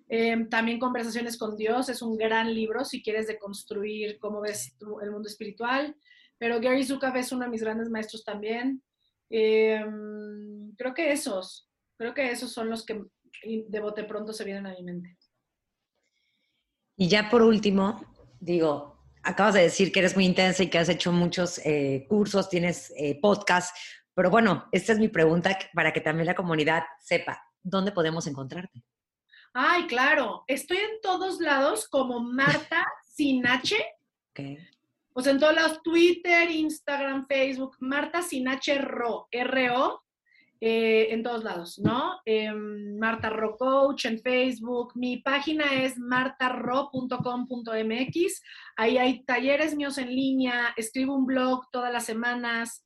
Eh, 0.09 0.47
también 0.49 0.79
Conversaciones 0.79 1.37
con 1.37 1.57
Dios 1.57 1.88
es 1.88 2.01
un 2.01 2.16
gran 2.16 2.55
libro 2.55 2.85
si 2.85 3.03
quieres 3.03 3.27
deconstruir 3.27 4.19
cómo 4.19 4.40
ves 4.40 4.77
el 5.03 5.11
mundo 5.11 5.29
espiritual. 5.29 5.97
Pero 6.38 6.61
Gary 6.61 6.85
Zukav 6.85 7.16
es 7.16 7.33
uno 7.33 7.44
de 7.44 7.51
mis 7.51 7.62
grandes 7.62 7.88
maestros 7.88 8.25
también. 8.25 8.83
Eh, 9.31 9.85
creo 10.77 10.94
que 10.94 11.12
esos, 11.12 11.68
creo 11.96 12.14
que 12.14 12.31
esos 12.31 12.53
son 12.53 12.70
los 12.70 12.85
que 12.85 13.03
de 13.42 13.81
bote 13.81 14.05
pronto 14.05 14.33
se 14.33 14.44
vienen 14.44 14.66
a 14.66 14.75
mi 14.75 14.83
mente. 14.83 15.16
Y 16.96 17.09
ya 17.09 17.29
por 17.29 17.42
último, 17.42 18.01
digo, 18.40 18.96
acabas 19.22 19.55
de 19.55 19.62
decir 19.62 19.92
que 19.92 20.01
eres 20.01 20.14
muy 20.14 20.25
intensa 20.25 20.62
y 20.62 20.70
que 20.70 20.79
has 20.79 20.88
hecho 20.88 21.12
muchos 21.12 21.59
eh, 21.64 22.07
cursos, 22.09 22.49
tienes 22.49 22.92
eh, 22.96 23.18
podcasts, 23.20 23.79
pero 24.14 24.31
bueno, 24.31 24.66
esta 24.72 24.92
es 24.92 24.99
mi 24.99 25.09
pregunta 25.09 25.59
para 25.75 25.92
que 25.92 26.01
también 26.01 26.27
la 26.27 26.35
comunidad 26.35 26.85
sepa, 27.01 27.42
¿dónde 27.62 27.92
podemos 27.92 28.27
encontrarte? 28.27 28.83
Ay, 29.53 29.87
claro, 29.87 30.44
estoy 30.46 30.79
en 30.79 31.01
todos 31.03 31.40
lados 31.40 31.88
como 31.88 32.20
Marta 32.20 32.85
sin 33.05 33.46
H. 33.46 33.77
Okay. 34.31 34.59
O 35.19 35.23
sea, 35.23 35.33
en 35.33 35.41
todos 35.41 35.55
lados, 35.55 35.83
Twitter, 35.83 36.51
Instagram, 36.51 37.27
Facebook, 37.27 37.79
Marta 37.81 38.21
sin 38.21 38.49
H, 38.49 38.77
RO, 38.83 39.29
R-O, 39.31 40.03
eh, 40.61 41.07
en 41.11 41.23
todos 41.23 41.43
lados, 41.43 41.79
¿no? 41.79 42.21
Em, 42.27 42.99
Marta 42.99 43.31
Ro 43.31 43.57
Coach 43.57 44.05
en 44.05 44.21
Facebook. 44.21 44.93
Mi 44.95 45.23
página 45.23 45.73
es 45.73 45.99
martarro.com.mx. 45.99 48.43
Ahí 48.77 48.99
hay 48.99 49.25
talleres 49.25 49.75
míos 49.75 49.97
en 49.97 50.15
línea. 50.15 50.75
Escribo 50.77 51.17
un 51.17 51.25
blog 51.25 51.65
todas 51.73 51.91
las 51.91 52.05
semanas. 52.05 52.85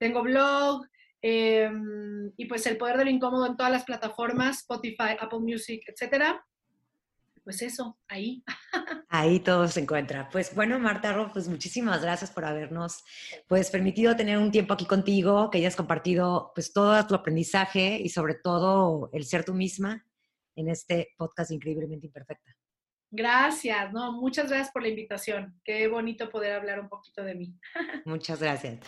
Tengo 0.00 0.24
blog. 0.24 0.84
Em, 1.22 2.32
y 2.36 2.46
pues 2.46 2.66
el 2.66 2.78
poder 2.78 2.96
del 2.96 3.10
incómodo 3.10 3.46
en 3.46 3.56
todas 3.56 3.70
las 3.70 3.84
plataformas, 3.84 4.62
Spotify, 4.62 5.16
Apple 5.20 5.38
Music, 5.38 5.84
etcétera 5.86 6.44
pues 7.50 7.62
eso, 7.62 7.98
ahí. 8.06 8.44
Ahí 9.08 9.40
todo 9.40 9.66
se 9.66 9.80
encuentra. 9.80 10.28
Pues 10.30 10.54
bueno, 10.54 10.78
Marta 10.78 11.12
Ro, 11.12 11.30
pues 11.32 11.48
muchísimas 11.48 12.00
gracias 12.00 12.30
por 12.30 12.44
habernos 12.44 13.02
pues 13.48 13.68
permitido 13.68 14.14
tener 14.14 14.38
un 14.38 14.52
tiempo 14.52 14.74
aquí 14.74 14.86
contigo, 14.86 15.50
que 15.50 15.58
hayas 15.58 15.74
compartido 15.74 16.52
pues 16.54 16.72
todo 16.72 17.04
tu 17.08 17.16
aprendizaje 17.16 18.00
y 18.00 18.08
sobre 18.10 18.34
todo 18.36 19.10
el 19.12 19.24
ser 19.24 19.44
tú 19.44 19.52
misma 19.52 20.06
en 20.54 20.68
este 20.68 21.08
podcast 21.18 21.50
increíblemente 21.50 22.06
imperfecta. 22.06 22.59
Gracias, 23.12 23.92
no, 23.92 24.12
muchas 24.12 24.48
gracias 24.48 24.70
por 24.70 24.82
la 24.82 24.88
invitación. 24.88 25.54
Qué 25.64 25.88
bonito 25.88 26.30
poder 26.30 26.52
hablar 26.52 26.78
un 26.78 26.88
poquito 26.88 27.24
de 27.24 27.34
mí. 27.34 27.52
Muchas 28.04 28.40
gracias. 28.40 28.78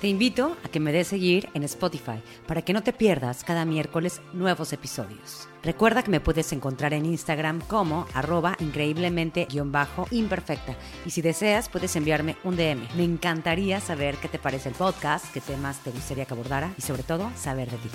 Te 0.00 0.08
invito 0.08 0.56
a 0.62 0.68
que 0.68 0.80
me 0.80 0.92
des 0.92 1.08
seguir 1.08 1.48
en 1.54 1.64
Spotify 1.64 2.22
para 2.46 2.62
que 2.62 2.72
no 2.72 2.82
te 2.82 2.92
pierdas 2.92 3.42
cada 3.42 3.64
miércoles 3.64 4.20
nuevos 4.32 4.72
episodios. 4.72 5.48
Recuerda 5.62 6.02
que 6.02 6.10
me 6.10 6.20
puedes 6.20 6.52
encontrar 6.52 6.92
en 6.92 7.06
Instagram 7.06 7.60
como 7.62 8.06
arroba 8.14 8.56
increíblemente-imperfecta 8.60 10.76
y 11.04 11.10
si 11.10 11.22
deseas 11.22 11.68
puedes 11.68 11.96
enviarme 11.96 12.36
un 12.44 12.56
DM. 12.56 12.86
Me 12.96 13.04
encantaría 13.04 13.80
saber 13.80 14.16
qué 14.16 14.28
te 14.28 14.38
parece 14.38 14.68
el 14.68 14.74
podcast, 14.74 15.32
qué 15.32 15.40
temas 15.40 15.82
te 15.82 15.90
gustaría 15.90 16.26
que 16.26 16.34
abordara 16.34 16.74
y 16.76 16.82
sobre 16.82 17.02
todo 17.02 17.30
saber 17.34 17.70
de 17.70 17.78
ti. 17.78 17.88